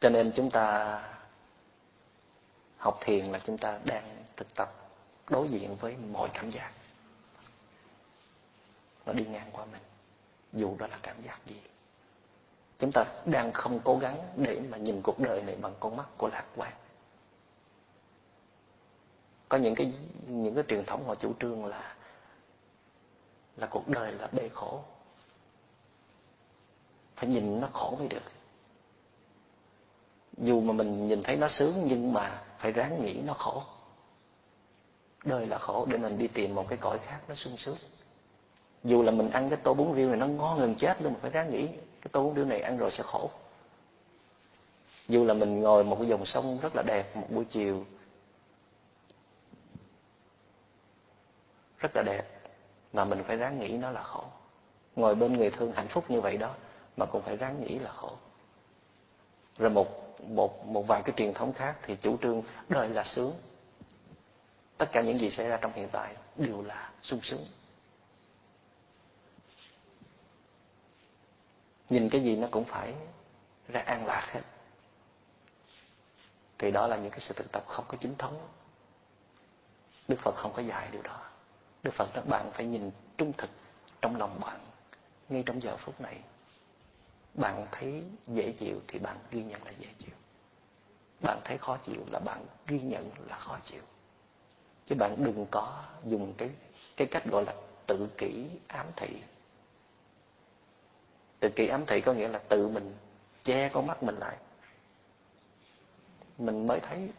[0.00, 1.02] Cho nên chúng ta
[2.76, 4.74] học thiền là chúng ta đang thực tập
[5.28, 6.72] đối diện với mọi cảm giác.
[9.06, 9.82] Nó đi ngang qua mình,
[10.52, 11.60] dù đó là cảm giác gì.
[12.78, 16.06] Chúng ta đang không cố gắng để mà nhìn cuộc đời này bằng con mắt
[16.16, 16.72] của lạc quan.
[19.48, 19.92] Có những cái
[20.26, 21.96] những cái truyền thống họ chủ trương là
[23.60, 24.80] là cuộc đời là bể khổ.
[27.16, 28.22] Phải nhìn nó khổ mới được.
[30.38, 33.62] Dù mà mình nhìn thấy nó sướng, nhưng mà phải ráng nghĩ nó khổ.
[35.24, 37.76] Đời là khổ để mình đi tìm một cái cõi khác nó sung sướng.
[38.84, 41.18] Dù là mình ăn cái tô bún riêu này nó ngon gần chết luôn mà
[41.22, 41.66] phải ráng nghĩ
[42.00, 43.30] cái tô bún riêu này ăn rồi sẽ khổ.
[45.08, 47.84] Dù là mình ngồi một cái dòng sông rất là đẹp, một buổi chiều
[51.78, 52.39] rất là đẹp
[52.92, 54.24] mà mình phải ráng nghĩ nó là khổ.
[54.96, 56.54] Ngồi bên người thương hạnh phúc như vậy đó,
[56.96, 58.12] mà cũng phải ráng nghĩ là khổ.
[59.58, 63.32] Rồi một một một vài cái truyền thống khác thì chủ trương đời là sướng.
[64.78, 67.46] Tất cả những gì xảy ra trong hiện tại đều là sung sướng.
[71.90, 72.94] Nhìn cái gì nó cũng phải
[73.68, 74.40] ra an lạc hết.
[76.58, 78.48] Thì đó là những cái sự thực tập không có chính thống.
[80.08, 81.29] Đức phật không có dạy điều đó
[81.82, 83.50] đức phật nói bạn phải nhìn trung thực
[84.02, 84.60] trong lòng bạn.
[85.28, 86.20] Ngay trong giờ phút này,
[87.34, 90.14] bạn thấy dễ chịu thì bạn ghi nhận là dễ chịu.
[91.22, 93.82] Bạn thấy khó chịu là bạn ghi nhận là khó chịu.
[94.86, 96.50] Chứ bạn đừng có dùng cái
[96.96, 97.54] cái cách gọi là
[97.86, 99.22] tự kỷ ám thị.
[101.40, 102.94] Tự kỷ ám thị có nghĩa là tự mình
[103.44, 104.36] che con mắt mình lại.
[106.38, 107.10] Mình mới thấy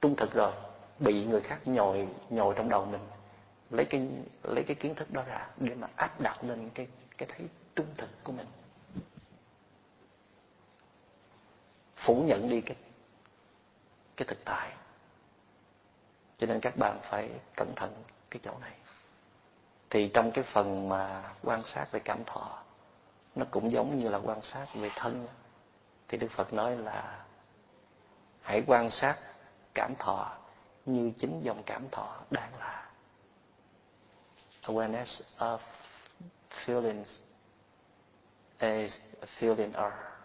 [0.00, 0.52] trung thực rồi,
[0.98, 3.00] bị người khác nhồi nhồi trong đầu mình
[3.70, 4.08] lấy cái
[4.42, 6.86] lấy cái kiến thức đó ra để mà áp đặt lên cái
[7.18, 8.46] cái thấy trung thực của mình.
[11.96, 12.76] Phủ nhận đi cái
[14.16, 14.72] cái thực tại.
[16.36, 18.72] Cho nên các bạn phải cẩn thận cái chỗ này.
[19.90, 22.62] Thì trong cái phần mà quan sát về cảm thọ,
[23.34, 25.26] nó cũng giống như là quan sát về thân.
[26.08, 27.24] Thì đức phật nói là
[28.42, 29.16] hãy quan sát
[29.74, 30.36] cảm thọ
[30.86, 32.85] như chính dòng cảm thọ đang là
[34.66, 35.58] awareness of
[36.64, 37.20] feelings
[38.58, 40.16] is a feeling are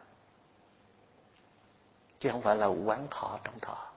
[2.22, 3.92] chứ không phải là quán thọ trong thọ.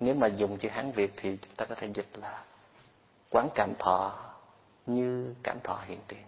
[0.00, 2.44] Nếu mà dùng chữ hán việt thì chúng ta có thể dịch là
[3.30, 4.32] quán cảm thọ
[4.86, 6.22] như cảm thọ hiện tiền.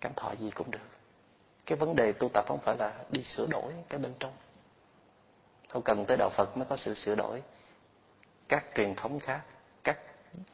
[0.00, 0.88] Cảm thọ gì cũng được.
[1.66, 4.32] Cái vấn đề tu tập không phải là đi sửa đổi cái bên trong
[5.74, 7.42] không cần tới đạo phật mới có sự sửa đổi.
[8.48, 9.40] Các truyền thống khác,
[9.84, 9.98] các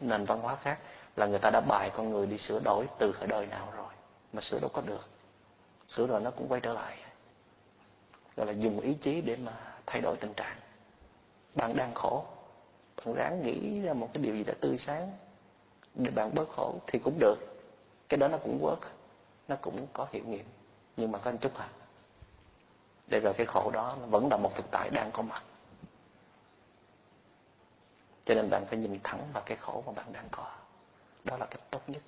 [0.00, 0.78] nền văn hóa khác
[1.16, 3.92] là người ta đã bài con người đi sửa đổi từ thời đời nào rồi
[4.32, 5.08] mà sửa đâu có được.
[5.88, 6.98] Sửa rồi nó cũng quay trở lại.
[8.36, 9.52] Gọi là dùng ý chí để mà
[9.86, 10.56] thay đổi tình trạng.
[11.54, 12.24] Bạn đang khổ,
[12.96, 15.12] bạn ráng nghĩ ra một cái điều gì đó tươi sáng
[15.94, 17.36] để bạn bớt khổ thì cũng được.
[18.08, 18.88] Cái đó nó cũng work,
[19.48, 20.44] nó cũng có hiệu nghiệm.
[20.96, 21.68] Nhưng mà có một chút à
[23.10, 25.42] để rồi cái khổ đó nó vẫn là một thực tại đang có mặt.
[28.24, 30.50] Cho nên bạn phải nhìn thẳng vào cái khổ mà bạn đang có.
[31.24, 32.02] Đó là cách tốt nhất.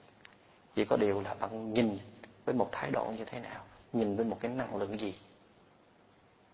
[0.75, 1.99] Chỉ có điều là bạn nhìn
[2.45, 5.15] với một thái độ như thế nào, nhìn với một cái năng lượng gì.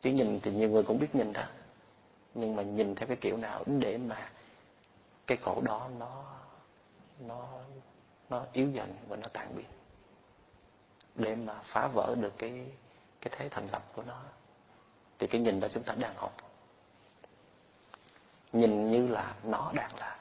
[0.02, 1.44] Chứ nhìn thì nhiều người cũng biết nhìn đó.
[2.34, 4.30] Nhưng mà nhìn theo cái kiểu nào để mà
[5.26, 6.24] cái khổ đó nó
[7.20, 7.48] nó
[8.30, 9.66] nó yếu dần và nó tan biến.
[11.14, 12.66] Để mà phá vỡ được cái
[13.20, 14.20] cái thế thành lập của nó,
[15.18, 16.36] thì cái nhìn đó chúng ta đang học.
[18.52, 20.18] Nhìn như là nó đang là.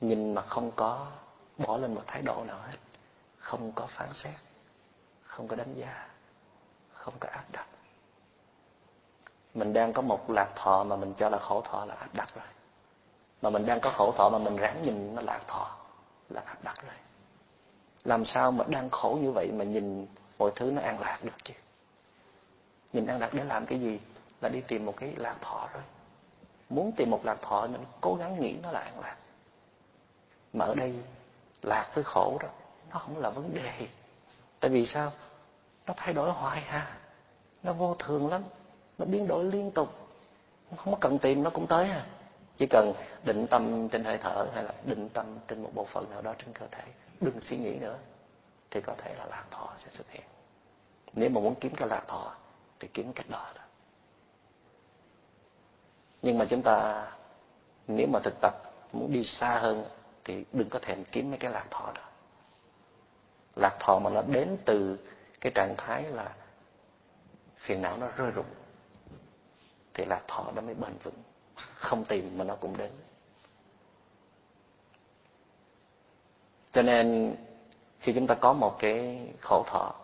[0.00, 1.06] Nhìn mà không có
[1.58, 2.78] bỏ lên một thái độ nào hết.
[3.38, 4.34] Không có phán xét,
[5.22, 6.08] không có đánh giá,
[6.92, 7.66] không có áp đặt.
[9.54, 12.28] Mình đang có một lạc thọ mà mình cho là khổ thọ là áp đặt
[12.34, 12.46] rồi.
[13.42, 15.76] Mà mình đang có khổ thọ mà mình ráng nhìn nó lạc thọ
[16.28, 16.94] là áp đặt rồi.
[18.04, 20.06] Làm sao mà đang khổ như vậy mà nhìn
[20.38, 21.54] mọi thứ nó an lạc được chứ?
[22.92, 24.00] Nhìn ăn đặt để làm cái gì?
[24.40, 25.82] Là đi tìm một cái lạc thọ rồi
[26.70, 29.16] muốn tìm một lạc thọ nên cố gắng nghĩ nó là an lạc.
[30.52, 30.94] Mà ở đây,
[31.62, 32.48] lạc với khổ đó,
[32.90, 33.72] nó không là vấn đề.
[34.60, 35.12] Tại vì sao?
[35.86, 36.96] Nó thay đổi hoài ha
[37.62, 38.42] nó vô thường lắm.
[38.98, 39.88] Nó biến đổi liên tục.
[40.76, 42.06] Không có cần tìm, nó cũng tới ha.
[42.56, 42.92] chỉ cần
[43.24, 46.34] định tâm trên hơi thở hay là định tâm trên một bộ phận nào đó
[46.38, 46.84] trên cơ thể.
[47.20, 47.98] Đừng suy nghĩ nữa,
[48.70, 50.22] thì có thể là lạc thọ sẽ xuất hiện.
[51.12, 52.34] Nếu mà muốn kiếm cái lạc thọ
[52.80, 53.62] thì kiếm cách đó đó.
[56.22, 57.06] Nhưng mà chúng ta,
[57.86, 58.54] nếu mà thực tập
[58.92, 59.84] muốn đi xa hơn
[60.24, 62.02] thì đừng có thèm kiếm mấy cái lạc thọ đó.
[63.56, 64.98] Lạc thọ mà nó đến từ
[65.40, 66.34] cái trạng thái là
[67.56, 68.54] phiền não nó rơi rụng,
[69.94, 71.22] thì lạc thọ nó mới bền vững.
[71.74, 72.90] Không tìm mà nó cũng đến.
[76.72, 77.36] Cho nên
[78.00, 79.94] khi chúng ta có một cái khổ thọ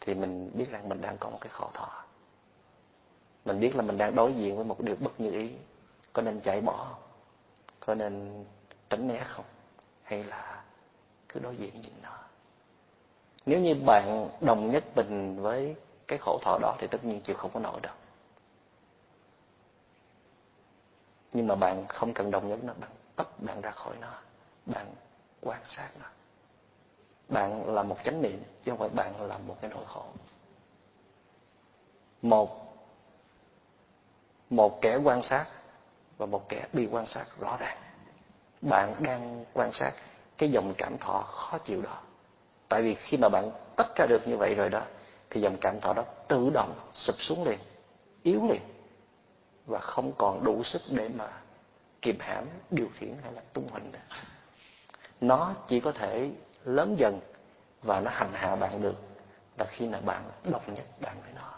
[0.00, 2.04] thì mình biết rằng mình đang có một cái khổ thọ
[3.44, 5.52] mình biết là mình đang đối diện với một điều bất như ý.
[6.12, 7.02] Có nên chạy bỏ không,
[7.80, 8.44] có nên
[8.90, 9.44] tránh né không?
[10.02, 10.62] Hay là
[11.28, 12.18] cứ đối diện nhìn nó?
[13.46, 15.76] Nếu như bạn đồng nhất bình với
[16.08, 17.94] cái khổ thọ đó thì tất nhiên chịu không có nổi đâu.
[21.32, 24.12] Nhưng mà bạn không cần đồng nhất nó bạn tách bạn ra khỏi nó
[24.66, 24.86] bạn
[25.40, 26.06] quan sát nó
[27.30, 30.04] bạn là một chánh niệm, chứ không phải bạn là một cái nỗi khổ.
[32.22, 32.60] Một
[34.50, 35.46] một kẻ quan sát
[36.18, 37.78] và một kẻ bị quan sát rõ ràng.
[38.60, 39.92] Bạn đang quan sát
[40.38, 41.98] cái dòng cảm thọ khó chịu đó.
[42.68, 44.82] Tại vì khi mà bạn tách ra được như vậy rồi đó,
[45.30, 47.58] thì dòng cảm thọ đó tự động sụp xuống liền,
[48.22, 48.62] yếu liền,
[49.66, 51.28] và không còn đủ sức để mà
[52.02, 53.98] kiềm hãm, điều khiển hay là tung hình nữa.
[55.20, 56.30] Nó chỉ có thể
[56.64, 57.20] lớn dần
[57.82, 58.96] và nó hành hạ bạn được,
[59.58, 61.52] là khi nào bạn đồng nhất, bạn với nó.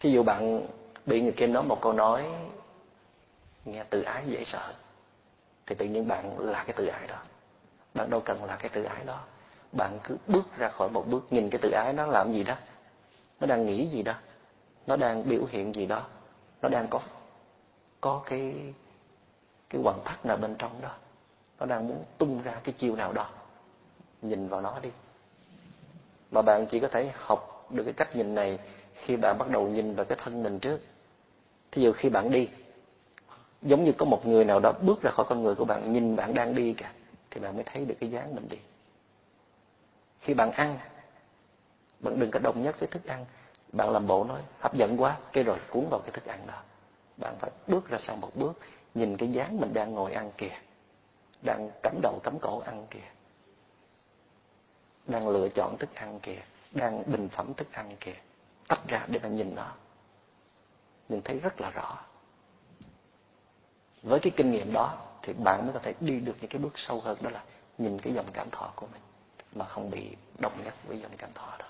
[0.00, 0.66] Thí dụ bạn
[1.06, 2.26] bị người kia nói một câu nói,
[3.64, 4.74] nghe tự ái dễ sợ,
[5.66, 7.18] thì tự nhiên bạn là cái tự ái đó.
[7.94, 9.20] Bạn đâu cần là cái tự ái đó.
[9.72, 12.54] Bạn cứ bước ra khỏi một bước, nhìn cái tự ái nó làm gì đó.
[13.40, 14.14] Nó đang nghĩ gì đó.
[14.86, 16.02] Nó đang biểu hiện gì đó.
[16.62, 17.00] Nó đang có
[18.00, 18.54] có cái
[19.70, 20.90] cái hoàn thắt nào bên trong đó.
[21.60, 23.28] Nó đang muốn tung ra cái chiêu nào đó.
[24.22, 24.90] Nhìn vào nó đi.
[26.30, 28.58] Mà bạn chỉ có thể học được cái cách nhìn này
[28.94, 30.80] khi bạn bắt đầu nhìn vào cái thân mình trước.
[31.72, 32.48] Thí dụ khi bạn đi,
[33.62, 36.16] giống như có một người nào đó bước ra khỏi con người của bạn, nhìn
[36.16, 36.90] bạn đang đi kìa,
[37.30, 38.58] thì bạn mới thấy được cái dáng mình đi.
[40.20, 40.78] Khi bạn ăn,
[42.00, 43.24] bạn đừng có đồng nhất với thức ăn.
[43.72, 46.62] Bạn làm bộ nói, hấp dẫn quá, cái rồi cuốn vào cái thức ăn đó.
[47.16, 48.52] Bạn phải bước ra sau một bước
[48.94, 50.58] nhìn cái dáng mình đang ngồi ăn kìa.
[51.42, 53.10] Đang cắm đầu cắm cổ ăn kìa.
[55.06, 56.42] Đang lựa chọn thức ăn kìa.
[56.72, 58.16] Đang bình phẩm thức ăn kìa.
[58.68, 59.74] Tách ra để mà nhìn nó.
[61.08, 61.98] Nhìn thấy rất là rõ.
[64.02, 66.72] Với cái kinh nghiệm đó thì bạn mới có thể đi được những cái bước
[66.78, 67.44] sâu hơn, đó là
[67.78, 69.00] nhìn cái dòng cảm thọ của mình
[69.54, 71.66] mà không bị động nhất với dòng cảm thọ đó.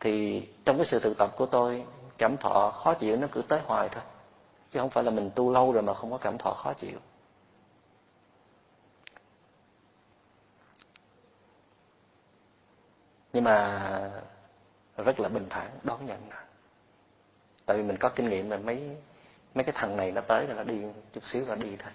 [0.00, 1.84] Thì trong cái sự thực tập của tôi
[2.22, 4.02] cảm thọ khó chịu, nó cứ tới hoài thôi.
[4.70, 6.98] Chứ không phải là mình tu lâu rồi mà không có cảm thọ khó chịu.
[13.32, 14.10] Nhưng mà
[14.96, 16.36] rất là bình thản, đón nhận nó
[17.66, 18.96] tại vì mình có kinh nghiệm là mấy
[19.54, 21.92] mấy cái thằng này nó tới là nó đi chút xíu là đi thôi.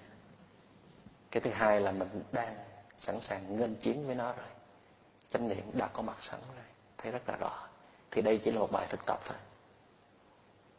[1.31, 2.55] Cái thứ hai là mình đang
[2.97, 4.47] sẵn sàng nghênh chiến với nó rồi.
[5.29, 6.65] Chánh niệm đã có mặt sẵn rồi,
[6.97, 7.67] thấy rất là rõ.
[8.11, 9.37] Thì đây chỉ là một bài thực tập thôi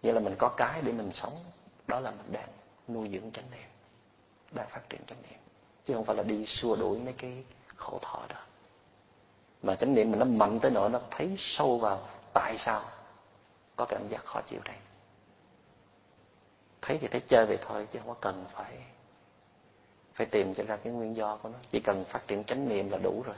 [0.02, 1.34] nghĩa là mình có cái để mình sống.
[1.86, 2.48] Đó là mình đang
[2.88, 3.68] nuôi dưỡng chánh niệm,
[4.52, 5.38] đang phát triển chánh niệm.
[5.84, 7.44] Chứ không phải là đi xua đuổi mấy cái
[7.76, 8.40] khổ thọ đó.
[9.62, 12.84] Mà chánh niệm mình nó mạnh tới nỗi nó thấy sâu vào tại sao
[13.76, 14.76] có cảm giác khó chịu đây
[16.82, 18.76] thấy thì thấy chơi vậy thôi, chứ không có cần phải
[20.12, 21.58] phải tìm cho ra cái nguyên do của nó.
[21.70, 23.36] Chỉ cần phát triển chánh niệm là đủ rồi.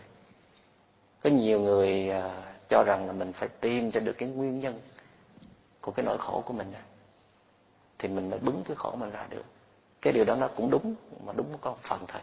[1.23, 4.81] Có nhiều người à, cho rằng là mình phải tìm cho được cái nguyên nhân
[5.81, 6.73] của cái nỗi khổ của mình
[7.99, 9.45] thì mình mới bứng cái khổ mình ra được.
[10.03, 12.23] Cái điều đó nó cũng đúng, mà đúng có một phần thôi.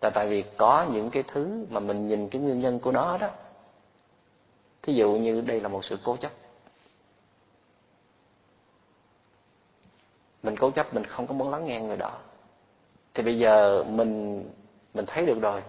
[0.00, 3.18] Là tại vì có những cái thứ mà mình nhìn cái nguyên nhân của nó
[3.18, 3.30] đó,
[4.82, 6.32] thí dụ như đây là một sự cố chấp.
[10.42, 12.18] Mình cố chấp, mình không có muốn lắng nghe người đó.
[13.14, 14.44] Thì bây giờ mình
[14.94, 15.62] mình thấy được rồi.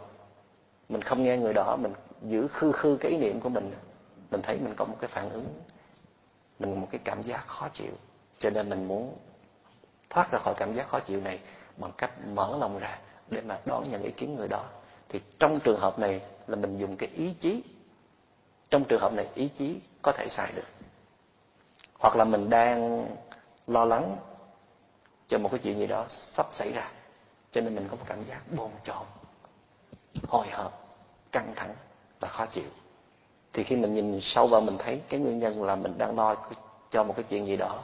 [0.89, 3.71] Mình không nghe người đó, mình giữ khư khư cái ý niệm của mình.
[4.31, 5.45] Mình thấy mình có một cái phản ứng
[6.59, 7.91] mình một cái cảm giác khó chịu.
[8.39, 9.17] Cho nên mình muốn
[10.09, 11.39] thoát ra khỏi cảm giác khó chịu này
[11.77, 12.99] bằng cách mở lòng ra
[13.29, 14.65] để mà đón nhận ý kiến người đó.
[15.09, 17.63] Thì trong trường hợp này là mình dùng cái ý chí,
[18.69, 20.67] trong trường hợp này ý chí có thể xài được.
[21.99, 23.07] Hoặc là mình đang
[23.67, 24.17] lo lắng
[25.27, 26.91] cho một cái chuyện gì đó sắp xảy ra,
[27.51, 29.05] cho nên mình có một cảm giác bồn chồn,
[30.27, 30.87] hồi hộp,
[31.31, 31.75] căng thẳng
[32.19, 32.69] và khó chịu
[33.55, 36.35] thì khi mình nhìn sâu vào mình thấy, cái nguyên nhân là mình đang lo
[36.91, 37.79] cho một cái chuyện gì đó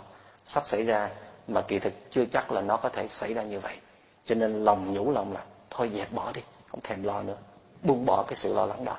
[0.45, 1.09] sắp xảy ra
[1.47, 3.77] mà kỳ thực chưa chắc là nó có thể xảy ra như vậy.
[4.25, 7.37] Cho nên lòng nhủ lòng là, thôi dẹp bỏ đi, không thèm lo nữa.
[7.83, 8.97] Buông bỏ cái sự lo lắng đó.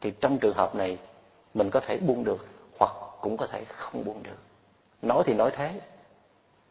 [0.00, 0.98] Thì trong trường hợp này,
[1.54, 2.46] mình có thể buông được
[2.78, 4.38] hoặc cũng có thể không buông được.
[5.02, 5.80] Nói thì nói thế,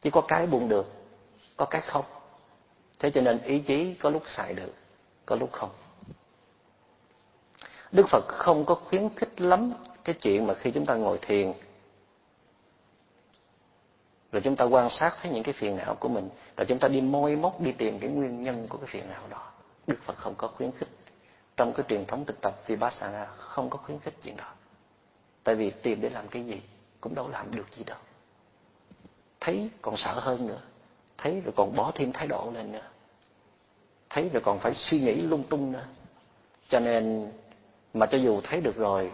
[0.01, 0.93] chỉ có cái buông được,
[1.57, 2.05] có cái không.
[2.99, 4.73] Thế cho nên ý chí có lúc xài được,
[5.25, 5.69] có lúc không
[7.91, 9.73] đức phật không có khuyến khích lắm
[10.03, 11.53] cái chuyện mà khi chúng ta ngồi thiền
[14.31, 16.87] rồi chúng ta quan sát thấy những cái phiền não của mình rồi chúng ta
[16.87, 19.51] đi môi móc, đi tìm cái nguyên nhân của cái phiền não đó.
[19.87, 20.87] Đức phật không có khuyến khích.
[21.57, 24.53] Trong cái truyền thống thực tập vipassana không có khuyến khích chuyện đó.
[25.43, 26.61] Tại vì tìm để làm cái gì
[27.01, 27.97] cũng đâu làm được gì đâu.
[29.39, 30.61] Thấy còn sợ hơn nữa.
[31.17, 32.87] Thấy rồi còn bỏ thêm thái độ lên nữa.
[34.09, 35.85] Thấy rồi còn phải suy nghĩ lung tung nữa.
[36.69, 37.31] Cho nên
[37.93, 39.11] mà cho dù thấy được rồi,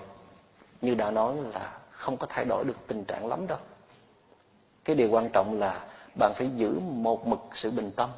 [0.81, 3.59] như đã nói là không có thay đổi được tình trạng lắm đâu.
[4.83, 5.87] Cái điều quan trọng là
[6.19, 8.09] bạn phải giữ một mực sự bình tâm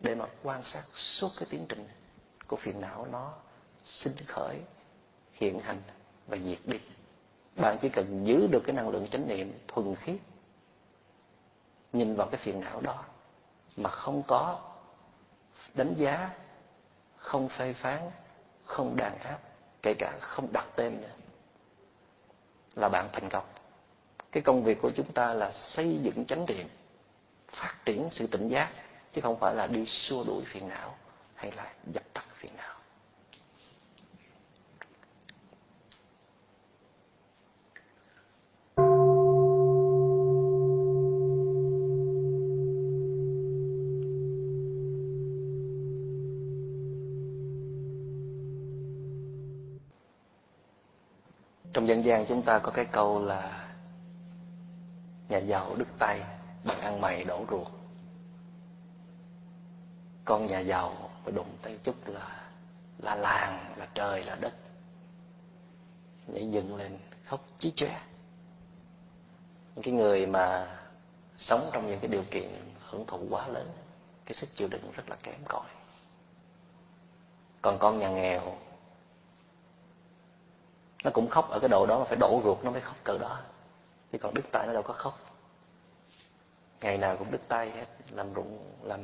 [0.00, 1.88] để mà quan sát suốt cái tiến trình
[2.46, 3.32] của phiền não nó
[3.84, 4.56] sinh khởi,
[5.32, 5.82] hiện hành
[6.26, 6.80] và diệt đi.
[7.56, 10.16] Bạn chỉ cần giữ được cái năng lượng chánh niệm thuần khiết,
[11.92, 13.04] nhìn vào cái phiền não đó
[13.76, 14.60] mà không có
[15.74, 16.30] đánh giá,
[17.16, 18.10] không phê phán
[18.68, 19.38] không đàn áp,
[19.82, 21.14] kể cả không đặt tên nữa,
[22.74, 23.44] là bạn thành công.
[24.32, 26.68] Cái công việc của chúng ta là xây dựng chánh niệm
[27.52, 28.70] phát triển sự tỉnh giác,
[29.12, 30.96] chứ không phải là đi xua đuổi phiền não
[31.34, 32.78] hay là dập tắt phiền não
[51.78, 53.68] trong dân gian chúng ta có cái câu là
[55.28, 56.22] nhà giàu đứt tay,
[56.64, 57.68] bằng ăn mày đổ ruột.
[60.24, 62.50] Con nhà giàu mà đụng tay chút là
[62.98, 64.54] là làng, là trời, là đất.
[66.26, 68.00] Nhảy dựng lên, khóc chí chóe.
[69.74, 70.76] Những cái người mà
[71.36, 72.50] sống trong những cái điều kiện
[72.80, 73.72] hưởng thụ quá lớn,
[74.24, 75.66] cái sức chịu đựng rất là kém cỏi.
[77.62, 78.56] Còn con nhà nghèo
[81.04, 83.18] nó cũng khóc ở cái độ đó mà phải đổ ruột, nó mới khóc cỡ
[83.18, 83.40] đó.
[84.12, 85.18] Chứ còn đứt tay nó đâu có khóc.
[86.80, 89.00] Ngày nào cũng đứt tay hết, làm ruộng, làm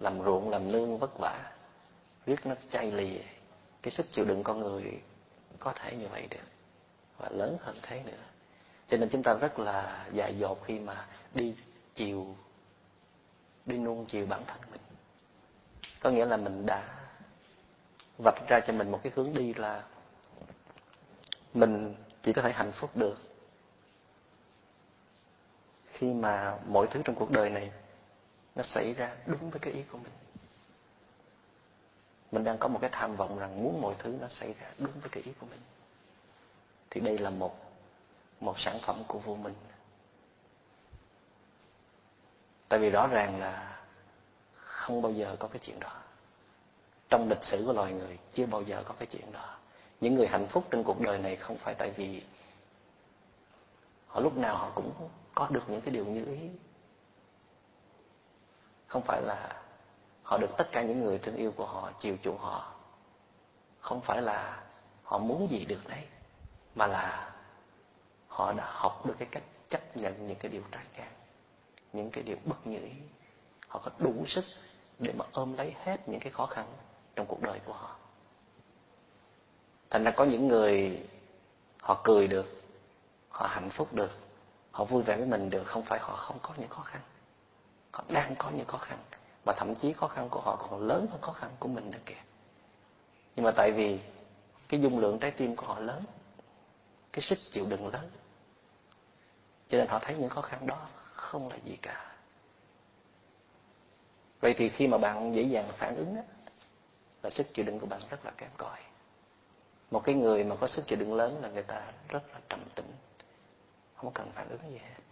[0.00, 1.52] làm ruộng, làm nương vất vả.
[2.26, 3.20] Riết nó chay lì
[3.82, 5.00] cái sức chịu đựng con người
[5.58, 6.46] có thể như vậy được,
[7.18, 8.22] và lớn hơn thế nữa.
[8.88, 11.54] Cho nên chúng ta rất là dại dột khi mà đi
[11.94, 12.36] chiều,
[13.66, 14.80] đi nuông chiều bản thân mình.
[16.00, 16.82] Có nghĩa là mình đã
[18.24, 19.82] vạch ra cho mình một cái hướng đi là
[21.56, 23.16] mình chỉ có thể hạnh phúc được
[25.86, 27.70] khi mà mọi thứ trong cuộc đời này
[28.54, 30.12] nó xảy ra đúng với cái ý của mình.
[32.32, 35.00] Mình đang có một cái tham vọng rằng muốn mọi thứ nó xảy ra đúng
[35.00, 35.60] với cái ý của mình.
[36.90, 37.56] Thì đây là một
[38.40, 39.54] một sản phẩm của vô minh
[42.68, 43.78] tại vì rõ ràng là
[44.54, 46.02] không bao giờ có cái chuyện đó.
[47.08, 49.56] Trong lịch sử của loài người chưa bao giờ có cái chuyện đó
[50.00, 52.22] những người hạnh phúc trên cuộc đời này không phải tại vì
[54.06, 54.92] họ lúc nào họ cũng
[55.34, 56.38] có được những cái điều như ý.
[58.86, 59.62] Không phải là
[60.22, 62.72] họ được tất cả những người thương yêu của họ, chiều chuộng họ.
[63.80, 64.62] Không phải là
[65.02, 66.04] họ muốn gì được đấy,
[66.74, 67.32] mà là
[68.28, 71.12] họ đã học được cái cách chấp nhận những cái điều trái ngang
[71.92, 72.92] những cái điều bất như ý.
[73.68, 74.44] Họ có đủ sức
[74.98, 76.66] để mà ôm lấy hết những cái khó khăn
[77.16, 77.96] trong cuộc đời của họ
[79.90, 81.02] thành ra có những người
[81.80, 82.46] họ cười được
[83.28, 84.10] họ hạnh phúc được
[84.70, 87.00] họ vui vẻ với mình được không phải họ không có những khó khăn.
[87.90, 88.98] Họ đang có những khó khăn
[89.44, 91.98] mà thậm chí khó khăn của họ còn lớn hơn khó khăn của mình nữa
[92.06, 92.22] kìa.
[93.36, 93.98] Nhưng mà tại vì
[94.68, 96.04] cái dung lượng trái tim của họ lớn
[97.12, 98.10] cái sức chịu đựng lớn
[99.68, 102.12] cho nên họ thấy những khó khăn đó không là gì cả.
[104.40, 106.22] Vậy thì khi mà bạn dễ dàng phản ứng á,
[107.22, 108.78] là sức chịu đựng của bạn rất là kém cỏi
[109.90, 112.60] một cái người mà có sức chịu đựng lớn là người ta rất là trầm
[112.74, 112.92] tĩnh.
[113.96, 115.02] Không cần phản ứng gì hết.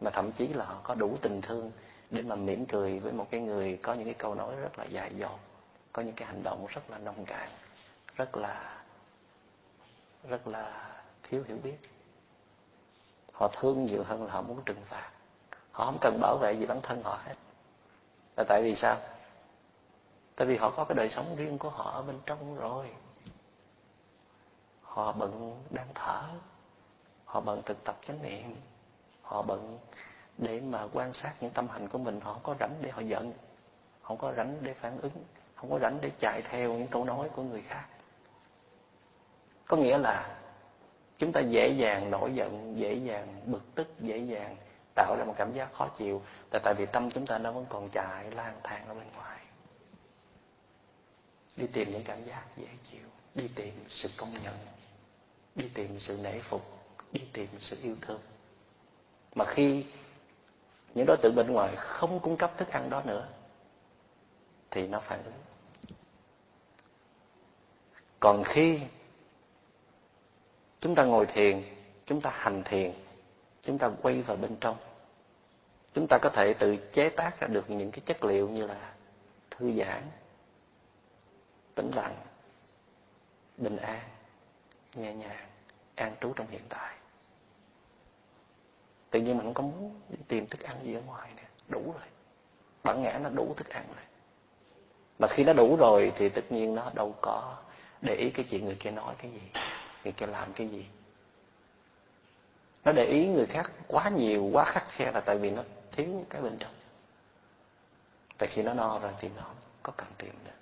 [0.00, 1.70] Mà thậm chí là họ có đủ tình thương
[2.10, 4.84] để mà mỉm cười với một cái người có những cái câu nói rất là
[4.84, 5.40] dài dột
[5.92, 7.48] có những cái hành động rất là nông cạn,
[8.16, 8.82] rất là
[10.28, 10.90] rất là
[11.22, 11.76] thiếu hiểu biết.
[13.32, 15.10] Họ thương nhiều hơn là họ muốn trừng phạt.
[15.72, 17.34] Họ không cần bảo vệ gì bản thân họ hết.
[18.36, 18.96] Là tại vì sao?
[20.36, 22.86] Tại vì họ có cái đời sống riêng của họ ở bên trong rồi
[24.94, 26.22] họ bận đang thở.
[27.24, 28.56] Họ bận thực tập chánh niệm.
[29.22, 29.78] Họ bận
[30.38, 32.20] để mà quan sát những tâm hành của mình.
[32.20, 33.32] Họ không có rảnh để họ giận.
[34.02, 35.24] Không có rảnh để phản ứng.
[35.54, 37.86] Không có rảnh để chạy theo những câu nói của người khác.
[39.66, 40.40] Có nghĩa là
[41.18, 44.56] chúng ta dễ dàng nổi giận, dễ dàng bực tức, dễ dàng
[44.94, 46.22] tạo ra một cảm giác khó chịu.
[46.52, 49.40] Là tại vì tâm chúng ta nó vẫn còn chạy lang thang ở bên ngoài.
[51.56, 53.06] Đi tìm những cảm giác dễ chịu.
[53.34, 54.54] Đi tìm sự công nhận
[55.54, 56.62] đi tìm sự nể phục,
[57.12, 58.20] đi tìm sự yêu thương.
[59.34, 59.84] Mà khi
[60.94, 63.28] những đối tượng bên ngoài không cung cấp thức ăn đó nữa,
[64.70, 65.34] thì nó phản ứng.
[68.20, 68.80] Còn khi
[70.80, 71.62] chúng ta ngồi thiền,
[72.06, 72.92] chúng ta hành thiền,
[73.62, 74.76] chúng ta quay vào bên trong,
[75.92, 78.94] chúng ta có thể tự chế tác ra được những cái chất liệu như là
[79.50, 80.02] thư giãn,
[81.74, 82.16] tĩnh lặng,
[83.56, 84.00] bình an
[84.96, 85.48] nhẹ nhàng,
[85.94, 86.94] an trú trong hiện tại.
[89.10, 91.92] Tự nhiên mình không có muốn đi tìm thức ăn gì ở ngoài nè, đủ
[91.92, 92.08] rồi.
[92.82, 94.04] Bản ngã nó đủ thức ăn rồi.
[95.18, 97.56] Mà khi nó đủ rồi thì tất nhiên nó đâu có
[98.02, 99.40] để ý cái chuyện người kia nói cái gì,
[100.04, 100.86] người kia làm cái gì.
[102.84, 106.24] Nó để ý người khác quá nhiều, quá khắc khe là tại vì nó thiếu
[106.30, 106.74] cái bên trong.
[108.38, 109.50] Tại khi nó no rồi thì nó
[109.82, 110.52] có cần tìm nữa.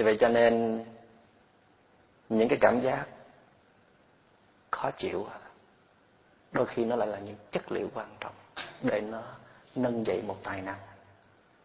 [0.00, 0.84] Vì vậy cho nên,
[2.28, 3.06] những cái cảm giác
[4.70, 5.26] khó chịu
[6.52, 8.34] đôi khi nó lại là những chất liệu quan trọng
[8.82, 9.22] để nó
[9.74, 10.78] nâng dậy một tài năng,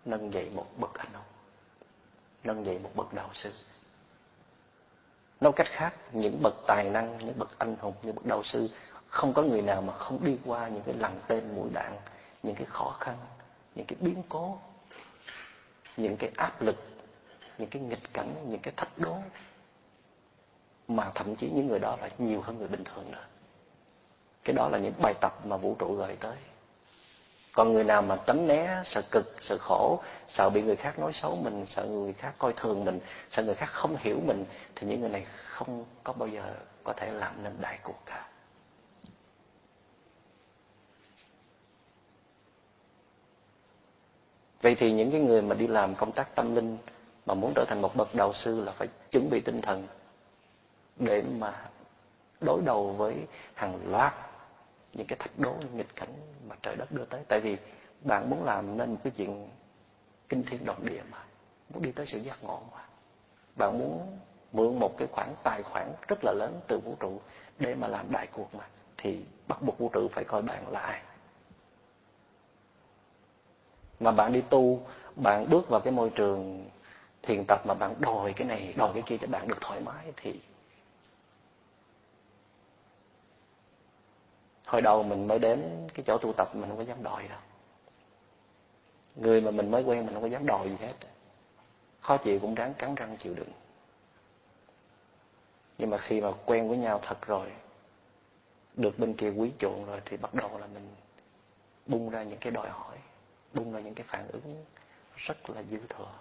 [0.06, 1.26] nâng dậy một bậc anh hùng,
[2.44, 3.52] nâng dậy một bậc đạo sư.
[5.42, 8.70] Nói cách khác, những bậc tài năng, những bậc anh hùng, những bậc đạo sư,
[9.08, 11.98] không có người nào mà không đi qua những cái lằn tên mũi đạn,
[12.44, 13.18] những cái khó khăn,
[13.76, 14.60] những cái biến cố,
[15.98, 16.76] những cái áp lực
[17.58, 19.18] những cái nghịch cảnh, những cái thách đố
[20.88, 23.26] mà thậm chí những người đó là nhiều hơn người bình thường nữa.
[24.44, 26.36] Cái đó là những bài tập mà vũ trụ gửi tới.
[27.54, 31.12] Còn người nào mà tránh né, sợ cực, sợ khổ, sợ bị người khác nói
[31.14, 33.00] xấu mình, sợ người khác coi thường mình,
[33.30, 34.46] sợ người khác không hiểu mình,
[34.76, 38.28] thì những người này không có bao giờ có thể làm nên đại cuộc cả.
[44.62, 46.78] Vậy thì những cái người mà đi làm công tác tâm linh
[47.26, 49.88] mà muốn trở thành một bậc đạo sư là phải chuẩn bị tinh thần
[50.98, 51.66] để mà
[52.42, 53.16] đối đầu với
[53.54, 54.14] hàng loạt
[54.94, 56.14] những cái thách đố, nghịch cảnh
[56.48, 57.22] mà trời đất đưa tới.
[57.28, 57.58] Tại vì
[58.02, 59.50] bạn muốn làm nên một cái chuyện
[60.30, 61.24] kinh thiên động địa mà,
[61.70, 62.86] muốn đi tới sự giác ngộ mà.
[63.56, 64.18] Bạn muốn
[64.52, 67.20] mượn một cái khoản tài khoản rất là lớn từ vũ trụ
[67.60, 68.66] để mà làm đại cuộc mà,
[68.98, 71.02] thì bắt buộc vũ trụ phải coi bạn là ai.
[74.00, 74.80] Mà bạn đi tu,
[75.16, 76.70] bạn bước vào cái môi trường
[77.26, 80.14] thiền tập mà bạn đòi cái này, đòi cái kia cho bạn được thoải mái
[80.18, 80.40] thì
[84.66, 87.40] hồi đầu mình mới đến cái chỗ tu tập mình không có dám đòi đâu.
[89.16, 90.94] Người mà mình mới quen mình không có dám đòi gì hết.
[92.02, 93.52] Khó chịu cũng ráng cắn răng chịu đựng.
[95.78, 97.52] Nhưng mà khi mà quen với nhau thật rồi,
[98.74, 100.96] được bên kia quý chuộng rồi thì bắt đầu là mình
[101.86, 102.98] bung ra những cái đòi hỏi,
[103.54, 104.66] bung ra những cái phản ứng
[105.16, 106.12] rất là dư thừa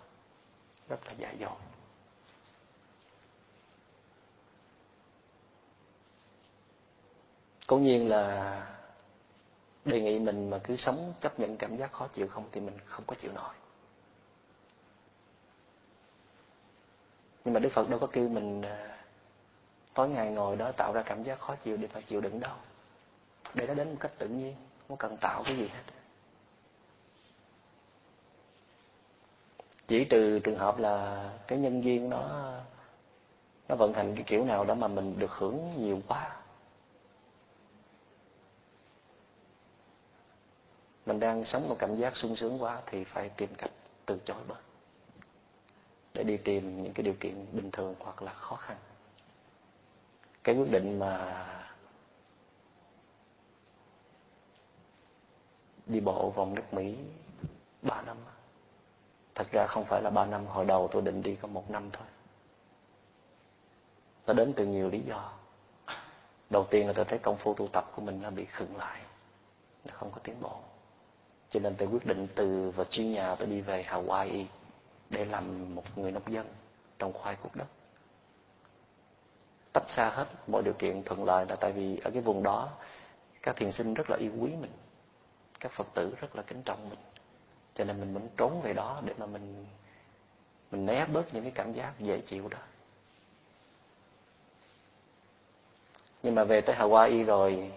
[0.89, 1.59] rất là dại dột.
[7.67, 8.61] Cố nhiên là
[9.85, 12.79] đề nghị mình mà cứ sống chấp nhận cảm giác khó chịu không thì mình
[12.85, 13.55] không có chịu nổi.
[17.45, 18.99] Nhưng mà đức phật đâu có kêu mình à,
[19.95, 22.57] tối ngày ngồi đó tạo ra cảm giác khó chịu để phải chịu đựng đâu.
[23.55, 24.55] Để nó đến một cách tự nhiên,
[24.89, 25.83] không cần tạo cái gì hết.
[29.87, 32.53] Chỉ trừ trường hợp là cái nhân viên nó
[33.69, 36.37] nó vận hành cái kiểu nào đó mà mình được hưởng nhiều quá.
[41.07, 43.71] Mình đang sống một cảm giác sung sướng quá thì phải tìm cách
[44.07, 44.61] từ chối bớt.
[46.15, 48.77] Để đi tìm những cái điều kiện bình thường hoặc là khó khăn.
[50.45, 51.47] Cái quyết định mà
[55.87, 56.97] đi bộ vòng nước Mỹ
[57.83, 58.17] ba năm
[59.35, 61.91] thật ra không phải là ba năm, hồi đầu tôi định đi có một năm
[61.93, 62.07] thôi.
[64.27, 65.33] Nó đến từ nhiều lý do.
[66.51, 69.01] Đầu tiên là tôi thấy công phu tu tập của mình nó bị khựng lại.
[69.85, 70.61] Nó không có tiến bộ.
[71.51, 74.45] Cho nên tôi quyết định từ và chuyển nhà tôi đi về Hawaii
[75.11, 76.47] để làm một người nông dân
[76.99, 77.67] trồng khoai cúc đất.
[79.73, 82.69] Tách xa hết mọi điều kiện thuận lợi là tại vì ở cái vùng đó,
[83.43, 84.73] các thiền sinh rất là yêu quý mình.
[85.61, 86.99] Các phật tử rất là kính trọng mình
[87.75, 89.67] cho nên mình muốn trốn về đó để mà mình
[90.71, 92.59] mình né bớt những cái cảm giác dễ chịu đó.
[96.23, 97.73] Nhưng mà về tới Hawaii rồi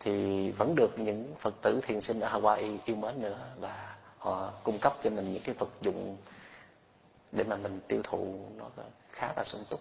[0.00, 4.52] thì vẫn được những Phật tử thiền sinh ở Hawaii yêu mến nữa và họ
[4.62, 6.16] cung cấp cho mình những cái vật dụng
[7.32, 8.70] để mà mình tiêu thụ nó
[9.10, 9.80] khá là sung túc.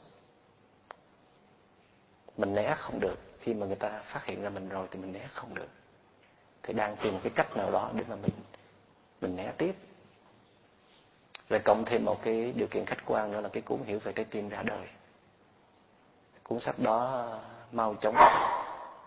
[2.37, 3.19] Mình né không được.
[3.39, 5.69] Khi mà người ta phát hiện ra mình rồi thì mình né không được.
[6.63, 8.31] Thì đang tìm một cái cách nào đó để mà mình
[9.21, 9.75] mình né tiếp.
[11.49, 14.11] Rồi cộng thêm một cái điều kiện khách quan nữa là cái cuốn hiểu về
[14.11, 14.87] trái tim ra đời.
[16.43, 17.29] Cuốn sách đó
[17.71, 18.15] mau chóng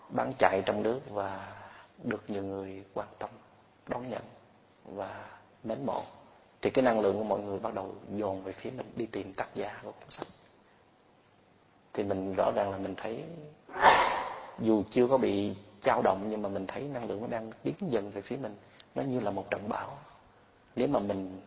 [0.09, 1.53] bán chạy trong nước và
[2.03, 3.29] được nhiều người quan tâm,
[3.87, 4.21] đón nhận
[4.85, 5.25] và
[5.63, 6.03] mến mộ.
[6.61, 9.33] Thì cái năng lượng của mọi người bắt đầu dồn về phía mình, đi tìm
[9.33, 10.27] tác giả của cuốn sách.
[11.93, 13.23] Thì mình rõ ràng là mình thấy
[14.59, 17.75] dù chưa có bị trao động nhưng mà mình thấy năng lượng nó đang tiến
[17.81, 18.55] dần về phía mình
[18.95, 19.97] nó như là một trận bão.
[20.75, 21.41] Nếu mà mình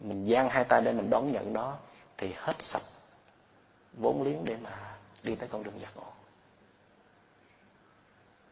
[0.00, 1.76] mình giang hai tay để mình đón nhận nó,
[2.18, 2.82] thì hết sạch
[3.92, 6.12] vốn liếng để mà đi tới con đường giác ngộ.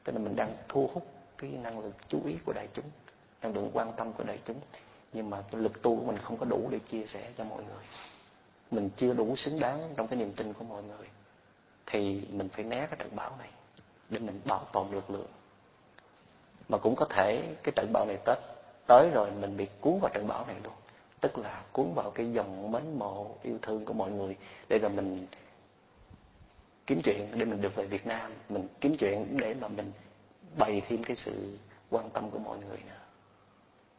[0.04, 1.06] Tức là mình đang thu hút
[1.38, 2.84] cái năng lực chú ý của đại chúng,
[3.42, 4.60] năng lượng quan tâm của đại chúng,
[5.12, 7.64] nhưng mà cái lực tu của mình không có đủ để chia sẻ cho mọi
[7.64, 7.84] người.
[8.70, 11.08] Mình chưa đủ xứng đáng trong cái niềm tin của mọi người,
[11.86, 13.50] thì mình phải né cái trận bão này
[14.08, 15.28] để mình bảo tồn lực lượng
[16.68, 18.38] mà cũng có thể cái trận bão này tết
[18.86, 20.72] tới rồi mình bị cuốn vào trận bão này luôn.
[21.20, 24.36] Tức là cuốn vào cái dòng mến mộ, yêu thương của mọi người
[24.68, 25.26] để rồi mình
[26.86, 28.32] kiếm chuyện, để mình được về Việt Nam.
[28.48, 29.92] Mình kiếm chuyện để mà mình
[30.58, 31.58] bày thêm cái sự
[31.90, 33.00] quan tâm của mọi người nữa.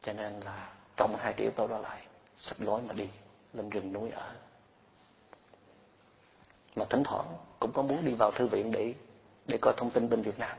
[0.01, 2.01] Cho nên là cộng hai cái yếu tố đó lại
[2.38, 3.09] sắp gói mà đi
[3.53, 4.32] lên rừng núi ở.
[6.76, 7.28] Mà thỉnh thoảng
[7.59, 8.93] cũng có muốn đi vào thư viện để
[9.47, 10.57] để coi thông tin bên Việt Nam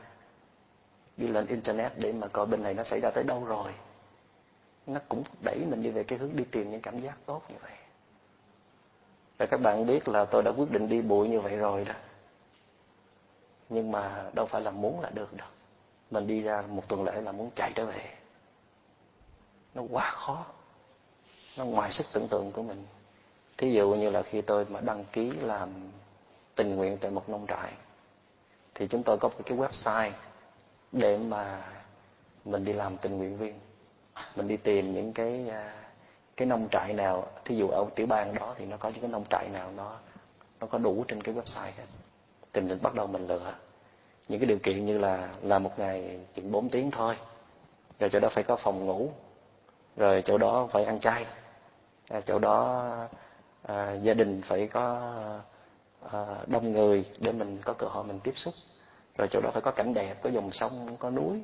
[1.17, 3.71] đi lên internet để mà coi bên này nó xảy ra tới đâu rồi.
[4.87, 7.55] Nó cũng đẩy mình đi về cái hướng đi tìm những cảm giác tốt như
[7.61, 7.71] vậy.
[9.37, 11.93] Và các bạn biết là tôi đã quyết định đi bụi như vậy rồi đó.
[13.69, 15.47] Nhưng mà đâu phải là muốn là được đâu.
[16.11, 18.13] Mình đi ra một tuần lễ là muốn chạy trở về.
[19.75, 20.45] Nó quá khó.
[21.57, 22.85] Nó ngoài sức tưởng tượng của mình.
[23.57, 25.69] Thí dụ như là khi tôi mà đăng ký làm
[26.55, 27.71] tình nguyện tại một nông trại,
[28.75, 30.11] thì chúng tôi có một cái website
[30.91, 31.63] để mà
[32.45, 33.59] mình đi làm tình nguyện viên
[34.35, 35.73] mình đi tìm những cái à,
[36.37, 39.11] cái nông trại nào thí dụ ở tiểu bang đó thì nó có những cái
[39.11, 39.97] nông trại nào nó
[40.59, 41.85] nó có đủ trên cái website hết.
[42.53, 43.53] Thì mình bắt đầu mình lựa.
[44.27, 47.17] Những cái điều kiện như là làm một ngày chừng 4 tiếng thôi
[47.99, 49.09] rồi chỗ đó phải có phòng ngủ
[49.97, 51.25] rồi chỗ đó phải ăn chay
[52.09, 52.87] à, chỗ đó
[53.63, 55.13] à, gia đình phải có
[56.11, 58.53] à, đông người để mình có cơ hội mình tiếp xúc
[59.17, 61.41] rồi chỗ đó phải có cảnh đẹp, có dòng sông, có núi.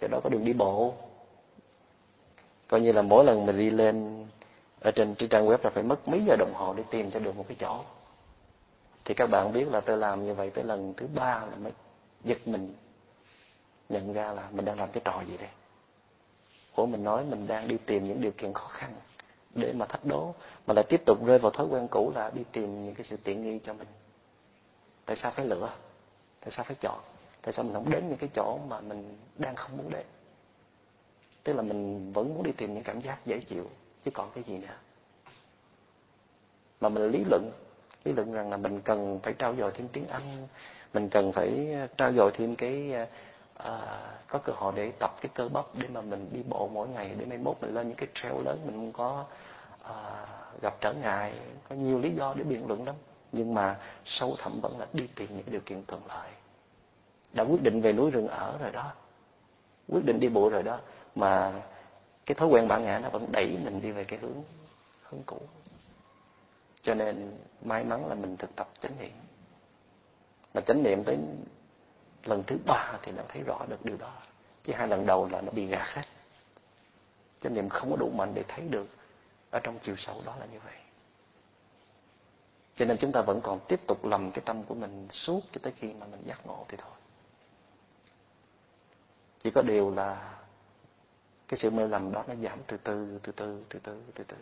[0.00, 0.94] Chỗ đó có đường đi bộ.
[2.68, 4.26] Coi như là mỗi lần mình đi lên
[4.80, 7.20] ở trên cái trang web là phải mất mấy giờ đồng hồ để tìm cho
[7.20, 7.84] được một cái chỗ.
[9.04, 11.72] Thì các bạn biết là tôi làm như vậy tới lần thứ ba là mới
[12.24, 12.74] giật mình
[13.88, 15.48] nhận ra là mình đang làm cái trò gì đây.
[16.74, 18.94] Của mình nói mình đang đi tìm những điều kiện khó khăn
[19.54, 20.34] để mà thách đố,
[20.66, 23.16] mà lại tiếp tục rơi vào thói quen cũ là đi tìm những cái sự
[23.16, 23.88] tiện nghi cho mình.
[25.04, 25.70] Tại sao phải lựa
[26.44, 27.00] tại sao phải chọn?
[27.42, 30.06] Tại sao mình không đến những cái chỗ mà mình đang không muốn đến?
[31.44, 33.70] Tức là mình vẫn muốn đi tìm những cảm giác dễ chịu
[34.04, 34.76] chứ còn cái gì nữa?
[36.80, 37.50] Mà mình lý luận
[38.04, 40.48] lý luận rằng là mình cần phải trao dồi thêm tiếng anh
[40.92, 42.94] mình cần phải ờ, trao dồi thêm cái
[43.54, 43.78] à,
[44.26, 47.14] có cơ hội để tập cái cơ bắp để mà mình đi bộ mỗi ngày
[47.18, 49.24] để mai mốt mình lên những cái trail lớn mình không có
[49.82, 50.26] à,
[50.62, 51.32] gặp trở ngại
[51.68, 52.94] có nhiều lý do để biện luận lắm
[53.32, 56.30] nhưng mà sâu thẳm vẫn là đi tìm những điều kiện thuận lợi.
[57.32, 58.92] Đã quyết định về núi rừng ở rồi đó.
[59.88, 60.78] Quyết định đi bộ rồi đó.
[61.14, 61.52] Mà
[62.26, 64.42] cái thói quen bản ngã nó vẫn đẩy mình đi về cái hướng
[65.02, 65.40] hướng cũ.
[66.82, 69.12] Cho nên may mắn là mình thực tập chánh niệm.
[70.54, 71.18] Mà chánh niệm tới
[72.24, 74.12] lần thứ ba thì nó thấy rõ được điều đó.
[74.62, 76.02] Chứ hai lần đầu là nó bị gạt hết.
[77.40, 78.86] Chánh niệm không có đủ mạnh để thấy được.
[79.50, 80.74] Ở trong chiều sâu đó là như vậy
[82.76, 85.60] cho nên chúng ta vẫn còn tiếp tục lầm cái tâm của mình suốt cho
[85.62, 86.92] tới khi mà mình giác ngộ thì thôi.
[89.42, 90.38] Chỉ có điều là
[91.48, 94.36] cái sự mê lầm đó nó giảm từ từ từ từ từ từ từ từ.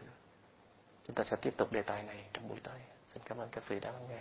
[1.07, 2.81] Chúng ta sẽ tiếp tục đề tài này trong buổi tới.
[3.15, 4.21] Xin cảm ơn các vị đã lắng nghe.